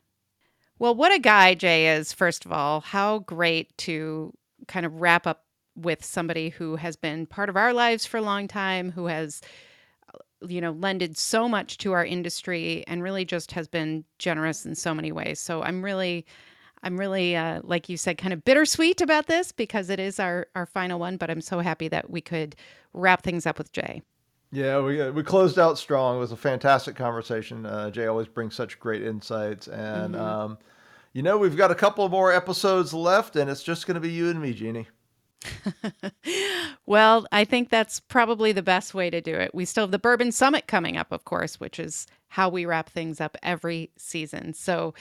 Well, 0.77 0.93
what 0.93 1.11
a 1.11 1.19
guy 1.19 1.55
Jay 1.55 1.95
is. 1.95 2.13
First 2.13 2.45
of 2.45 2.51
all, 2.51 2.81
how 2.81 3.19
great 3.19 3.75
to 3.79 4.31
kind 4.67 4.85
of 4.85 5.01
wrap 5.01 5.27
up 5.27 5.43
with 5.75 6.03
somebody 6.03 6.49
who 6.49 6.77
has 6.77 6.95
been 6.95 7.25
part 7.25 7.49
of 7.49 7.57
our 7.57 7.73
lives 7.73 8.05
for 8.05 8.17
a 8.17 8.21
long 8.21 8.47
time, 8.47 8.91
who 8.91 9.07
has 9.07 9.41
uh, 10.13 10.17
you 10.47 10.61
know 10.61 10.71
lended 10.71 11.17
so 11.17 11.49
much 11.49 11.77
to 11.79 11.91
our 11.91 12.05
industry 12.05 12.83
and 12.87 13.03
really 13.03 13.25
just 13.25 13.51
has 13.51 13.67
been 13.67 14.05
generous 14.19 14.65
in 14.65 14.75
so 14.75 14.93
many 14.93 15.11
ways 15.11 15.39
so 15.39 15.63
i'm 15.63 15.83
really 15.83 16.25
i'm 16.83 16.97
really 16.99 17.35
uh, 17.35 17.61
like 17.63 17.89
you 17.89 17.97
said 17.97 18.17
kind 18.17 18.33
of 18.33 18.43
bittersweet 18.43 19.01
about 19.01 19.27
this 19.27 19.51
because 19.51 19.89
it 19.89 19.99
is 19.99 20.19
our 20.19 20.47
our 20.53 20.65
final 20.65 20.99
one 20.99 21.17
but 21.17 21.29
i'm 21.29 21.41
so 21.41 21.61
happy 21.61 21.87
that 21.87 22.09
we 22.09 22.21
could 22.21 22.55
wrap 22.93 23.23
things 23.23 23.45
up 23.45 23.57
with 23.57 23.71
jay 23.71 24.01
Yeah, 24.51 24.79
we 24.79 25.01
uh, 25.01 25.11
we 25.11 25.21
closed 25.21 25.59
out 25.59 25.77
strong. 25.77 26.15
It 26.15 26.19
was 26.19 26.31
a 26.31 26.37
fantastic 26.37 26.95
conversation. 26.95 27.65
Uh, 27.65 27.89
Jay 27.91 28.05
always 28.05 28.27
brings 28.27 28.55
such 28.55 28.79
great 28.79 29.03
insights, 29.03 29.67
and 29.67 30.15
mm-hmm. 30.15 30.23
um, 30.23 30.57
you 31.15 31.21
know 31.21 31.37
we've 31.37 31.55
got 31.55 31.71
a 31.71 31.75
couple 31.75 32.07
more 32.09 32.33
episodes 32.33 32.93
left, 32.93 33.37
and 33.37 33.49
it's 33.49 33.63
just 33.63 33.87
going 33.87 33.95
to 33.95 34.01
be 34.01 34.11
you 34.11 34.29
and 34.29 34.41
me, 34.41 34.53
Jeannie. 34.53 34.89
well, 36.85 37.25
I 37.31 37.45
think 37.45 37.69
that's 37.69 38.01
probably 38.01 38.51
the 38.51 38.61
best 38.61 38.93
way 38.93 39.09
to 39.09 39.21
do 39.21 39.33
it. 39.33 39.55
We 39.55 39.63
still 39.63 39.85
have 39.85 39.91
the 39.91 39.97
Bourbon 39.99 40.33
Summit 40.33 40.67
coming 40.67 40.97
up, 40.97 41.13
of 41.13 41.23
course, 41.23 41.57
which 41.57 41.79
is 41.79 42.05
how 42.27 42.49
we 42.49 42.65
wrap 42.65 42.89
things 42.89 43.21
up 43.21 43.37
every 43.41 43.91
season. 43.97 44.53
So, 44.53 44.93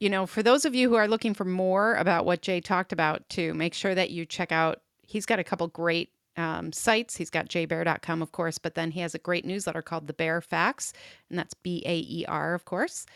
you 0.00 0.08
know, 0.08 0.24
for 0.24 0.42
those 0.42 0.64
of 0.64 0.74
you 0.74 0.88
who 0.88 0.94
are 0.94 1.06
looking 1.06 1.34
for 1.34 1.44
more 1.44 1.96
about 1.96 2.24
what 2.24 2.40
Jay 2.40 2.62
talked 2.62 2.90
about, 2.90 3.28
to 3.30 3.52
make 3.52 3.74
sure 3.74 3.94
that 3.94 4.10
you 4.10 4.24
check 4.24 4.52
out, 4.52 4.80
he's 5.02 5.26
got 5.26 5.38
a 5.38 5.44
couple 5.44 5.68
great 5.68 6.08
um, 6.36 6.72
sites. 6.72 7.16
He's 7.16 7.30
got 7.30 7.48
jbaer.com, 7.48 8.22
of 8.22 8.32
course, 8.32 8.58
but 8.58 8.74
then 8.74 8.90
he 8.90 9.00
has 9.00 9.14
a 9.14 9.18
great 9.18 9.44
newsletter 9.44 9.82
called 9.82 10.06
The 10.06 10.12
Baer 10.12 10.40
Facts, 10.40 10.92
and 11.30 11.38
that's 11.38 11.54
B 11.54 11.82
A 11.86 11.98
E 11.98 12.24
R, 12.26 12.54
of 12.54 12.64
course. 12.64 13.06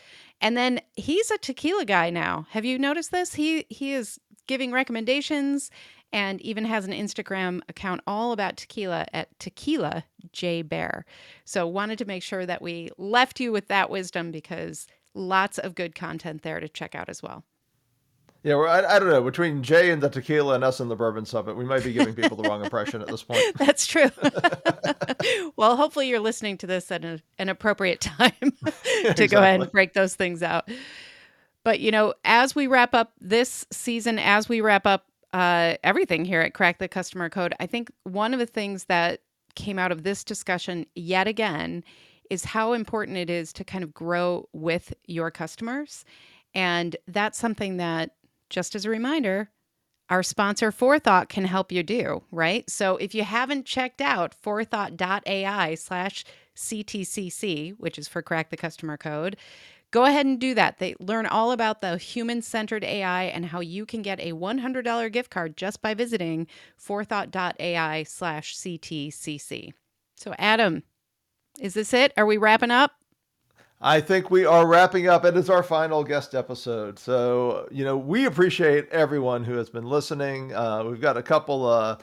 And 0.41 0.55
then 0.55 0.81
he's 0.95 1.31
a 1.31 1.37
tequila 1.37 1.85
guy 1.85 2.09
now. 2.09 2.47
Have 2.51 2.65
you 2.65 2.77
noticed 2.77 3.11
this? 3.11 3.33
He 3.33 3.65
he 3.69 3.93
is 3.93 4.19
giving 4.47 4.71
recommendations 4.71 5.71
and 6.13 6.41
even 6.41 6.65
has 6.65 6.85
an 6.85 6.93
Instagram 6.93 7.61
account 7.67 8.01
all 8.07 8.31
about 8.31 8.57
tequila 8.57 9.05
at 9.13 9.37
Tequila 9.39 10.05
J 10.31 10.61
Baer. 10.61 11.05
So 11.43 11.67
wanted 11.67 11.97
to 11.99 12.05
make 12.05 12.23
sure 12.23 12.45
that 12.45 12.61
we 12.61 12.89
left 12.97 13.39
you 13.39 13.51
with 13.51 13.67
that 13.67 13.89
wisdom 13.89 14.31
because 14.31 14.87
lots 15.13 15.57
of 15.57 15.75
good 15.75 15.95
content 15.95 16.43
there 16.43 16.59
to 16.59 16.69
check 16.69 16.95
out 16.95 17.09
as 17.09 17.21
well. 17.21 17.43
Yeah, 18.47 18.55
well, 18.55 18.69
I, 18.69 18.95
I, 18.95 18.99
don't 18.99 19.09
know. 19.09 19.21
Between 19.21 19.61
Jay 19.61 19.91
and 19.91 20.01
the 20.01 20.07
tequila 20.07 20.55
and 20.55 20.63
us 20.63 20.79
and 20.79 20.89
the 20.89 20.95
bourbon 20.95 21.25
summit, 21.25 21.57
we 21.57 21.65
might 21.65 21.83
be 21.83 21.91
giving 21.91 22.15
people 22.15 22.37
the 22.37 22.47
wrong 22.47 22.63
impression 22.63 23.01
at 23.01 23.09
this 23.09 23.21
point. 23.21 23.43
That's 23.57 23.85
true. 23.85 24.09
well, 25.57 25.75
hopefully 25.75 26.07
you're 26.07 26.21
listening 26.21 26.57
to 26.59 26.67
this 26.67 26.89
at 26.89 27.03
a, 27.03 27.21
an 27.39 27.49
appropriate 27.49 27.99
time 27.99 28.31
to 28.39 28.71
exactly. 29.01 29.27
go 29.27 29.39
ahead 29.39 29.59
and 29.59 29.71
break 29.73 29.91
those 29.91 30.15
things 30.15 30.41
out. 30.41 30.69
But, 31.65 31.81
you 31.81 31.91
know, 31.91 32.13
as 32.23 32.55
we 32.55 32.67
wrap 32.67 32.93
up 32.93 33.11
this 33.19 33.65
season, 33.69 34.17
as 34.17 34.47
we 34.47 34.61
wrap 34.61 34.87
up 34.87 35.07
uh, 35.33 35.75
everything 35.83 36.23
here 36.23 36.39
at 36.39 36.53
Crack 36.53 36.79
the 36.79 36.87
Customer 36.87 37.29
Code. 37.29 37.53
I 37.59 37.65
think 37.65 37.91
one 38.03 38.33
of 38.33 38.39
the 38.39 38.45
things 38.45 38.85
that 38.85 39.19
came 39.55 39.77
out 39.77 39.91
of 39.91 40.03
this 40.03 40.23
discussion 40.23 40.85
yet 40.95 41.27
again 41.27 41.83
is 42.29 42.45
how 42.45 42.71
important 42.71 43.17
it 43.17 43.29
is 43.29 43.51
to 43.53 43.65
kind 43.65 43.83
of 43.83 43.93
grow 43.93 44.47
with 44.53 44.93
your 45.05 45.29
customers. 45.29 46.05
And 46.53 46.95
that's 47.07 47.37
something 47.37 47.77
that, 47.77 48.11
just 48.49 48.75
as 48.75 48.85
a 48.85 48.89
reminder, 48.89 49.49
our 50.09 50.23
sponsor 50.23 50.71
Forethought 50.71 51.29
can 51.29 51.45
help 51.45 51.71
you 51.71 51.83
do, 51.83 52.23
right? 52.31 52.69
So 52.69 52.97
if 52.97 53.13
you 53.13 53.23
haven't 53.23 53.65
checked 53.65 54.01
out 54.01 54.33
forethought.ai 54.33 55.75
slash 55.75 56.23
CTCC, 56.55 57.75
which 57.77 57.99
is 57.99 58.07
for 58.07 58.21
Crack 58.21 58.49
the 58.49 58.57
Customer 58.57 58.97
Code, 58.97 59.37
Go 59.91 60.03
ahead 60.03 60.25
and 60.25 60.39
do 60.39 60.53
that. 60.53 60.79
They 60.79 60.95
learn 60.99 61.25
all 61.25 61.51
about 61.51 61.81
the 61.81 61.97
human 61.97 62.41
centered 62.41 62.83
AI 62.83 63.23
and 63.23 63.45
how 63.45 63.61
you 63.61 63.85
can 63.85 64.01
get 64.01 64.19
a 64.19 64.33
$100 64.33 65.11
gift 65.11 65.31
card 65.31 65.55
just 65.55 65.81
by 65.81 65.93
visiting 65.93 66.47
forethought.ai 66.75 68.03
slash 68.03 68.55
CTCC. 68.57 69.73
So, 70.15 70.33
Adam, 70.37 70.83
is 71.59 71.73
this 71.73 71.93
it? 71.93 72.11
Are 72.17 72.25
we 72.25 72.37
wrapping 72.37 72.71
up? 72.71 72.91
I 73.79 74.01
think 74.01 74.31
we 74.31 74.43
are 74.43 74.65
wrapping 74.65 75.07
up. 75.07 75.23
It 75.23 75.37
is 75.37 75.49
our 75.49 75.61
final 75.61 76.03
guest 76.03 76.33
episode. 76.33 76.97
So, 76.97 77.67
you 77.71 77.85
know, 77.85 77.95
we 77.95 78.25
appreciate 78.25 78.89
everyone 78.89 79.43
who 79.43 79.53
has 79.53 79.69
been 79.69 79.85
listening. 79.85 80.53
Uh, 80.53 80.83
we've 80.83 81.01
got 81.01 81.15
a 81.15 81.21
couple 81.21 81.67
uh, 81.67 81.97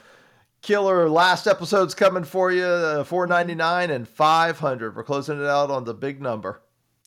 killer 0.61 1.09
last 1.09 1.47
episodes 1.47 1.93
coming 1.93 2.23
for 2.23 2.51
you 2.51 2.63
uh, 2.63 3.03
499 3.03 3.91
and 3.91 4.07
500. 4.07 4.95
We're 4.95 5.03
closing 5.03 5.39
it 5.39 5.45
out 5.45 5.69
on 5.69 5.83
the 5.83 5.93
big 5.93 6.21
number. 6.21 6.61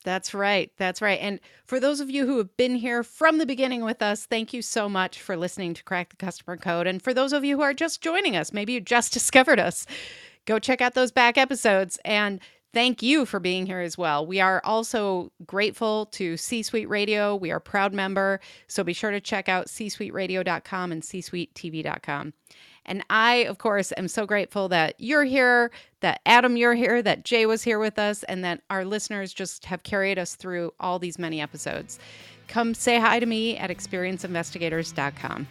That's 0.04 0.34
right. 0.34 0.70
That's 0.76 1.00
right. 1.00 1.18
And 1.20 1.40
for 1.64 1.80
those 1.80 2.00
of 2.00 2.10
you 2.10 2.26
who 2.26 2.36
have 2.38 2.54
been 2.58 2.76
here 2.76 3.02
from 3.02 3.38
the 3.38 3.46
beginning 3.46 3.84
with 3.84 4.02
us, 4.02 4.26
thank 4.26 4.52
you 4.52 4.60
so 4.60 4.88
much 4.88 5.20
for 5.20 5.36
listening 5.36 5.74
to 5.74 5.82
Crack 5.82 6.10
the 6.10 6.16
Customer 6.16 6.56
Code. 6.58 6.86
And 6.86 7.02
for 7.02 7.14
those 7.14 7.32
of 7.32 7.42
you 7.42 7.56
who 7.56 7.62
are 7.62 7.74
just 7.74 8.02
joining 8.02 8.36
us, 8.36 8.52
maybe 8.52 8.74
you 8.74 8.80
just 8.82 9.12
discovered 9.14 9.58
us, 9.58 9.86
go 10.44 10.58
check 10.58 10.82
out 10.82 10.94
those 10.94 11.10
back 11.10 11.38
episodes. 11.38 11.98
And 12.04 12.40
thank 12.72 13.02
you 13.02 13.24
for 13.24 13.40
being 13.40 13.66
here 13.66 13.80
as 13.80 13.96
well. 13.98 14.26
We 14.26 14.40
are 14.40 14.60
also 14.64 15.32
grateful 15.46 16.06
to 16.06 16.36
C 16.36 16.62
Suite 16.62 16.88
Radio. 16.88 17.34
We 17.34 17.50
are 17.50 17.60
proud 17.60 17.92
member. 17.92 18.40
So 18.66 18.84
be 18.84 18.92
sure 18.92 19.10
to 19.10 19.20
check 19.20 19.48
out 19.48 19.68
c 19.68 19.86
csuiteradio.com 19.86 20.92
and 20.92 21.04
c 21.04 21.20
csuitetv.com. 21.20 22.32
And 22.88 23.04
I, 23.10 23.34
of 23.44 23.58
course, 23.58 23.92
am 23.98 24.08
so 24.08 24.24
grateful 24.24 24.68
that 24.70 24.94
you're 24.98 25.24
here, 25.24 25.70
that 26.00 26.20
Adam, 26.24 26.56
you're 26.56 26.74
here, 26.74 27.02
that 27.02 27.22
Jay 27.22 27.44
was 27.44 27.62
here 27.62 27.78
with 27.78 27.98
us, 27.98 28.22
and 28.22 28.42
that 28.44 28.62
our 28.70 28.84
listeners 28.84 29.34
just 29.34 29.66
have 29.66 29.82
carried 29.82 30.18
us 30.18 30.36
through 30.36 30.72
all 30.80 30.98
these 30.98 31.18
many 31.18 31.38
episodes. 31.40 31.98
Come 32.48 32.72
say 32.72 32.98
hi 32.98 33.20
to 33.20 33.26
me 33.26 33.58
at 33.58 33.68
experienceinvestigators.com. 33.68 35.46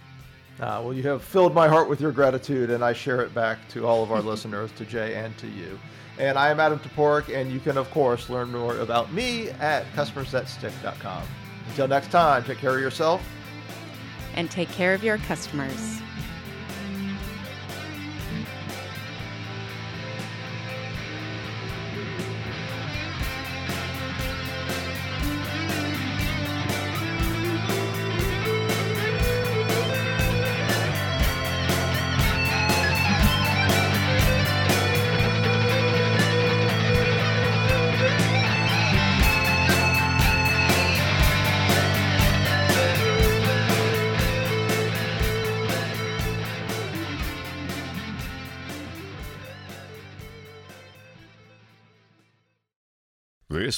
Uh, 0.60 0.82
well, 0.84 0.94
you 0.94 1.04
have 1.04 1.24
filled 1.24 1.54
my 1.54 1.68
heart 1.68 1.88
with 1.88 2.02
your 2.02 2.12
gratitude, 2.12 2.72
and 2.72 2.84
I 2.84 2.94
share 2.94 3.22
it 3.22 3.34
back 3.34 3.60
to 3.70 3.86
all 3.86 4.04
of 4.04 4.12
our 4.12 4.22
listeners, 4.32 4.72
to 4.74 4.86
Jay 4.86 5.16
and 5.16 5.38
to 5.38 5.48
you. 5.48 5.80
And 6.18 6.38
I 6.38 6.50
am 6.50 6.60
Adam 6.60 6.80
Toporek, 6.80 7.34
and 7.34 7.52
you 7.52 7.60
can, 7.60 7.78
of 7.78 7.92
course, 7.92 8.30
learn 8.30 8.52
more 8.52 8.78
about 8.80 9.14
me 9.14 9.50
at 9.52 9.86
customersthatstick.com. 9.94 11.24
Until 11.68 11.88
next 11.88 12.10
time, 12.10 12.44
take 12.44 12.58
care 12.58 12.76
of 12.76 12.82
yourself. 12.82 13.22
And 14.36 14.50
take 14.50 14.70
care 14.70 14.96
of 14.96 15.04
your 15.04 15.20
customers. 15.20 16.02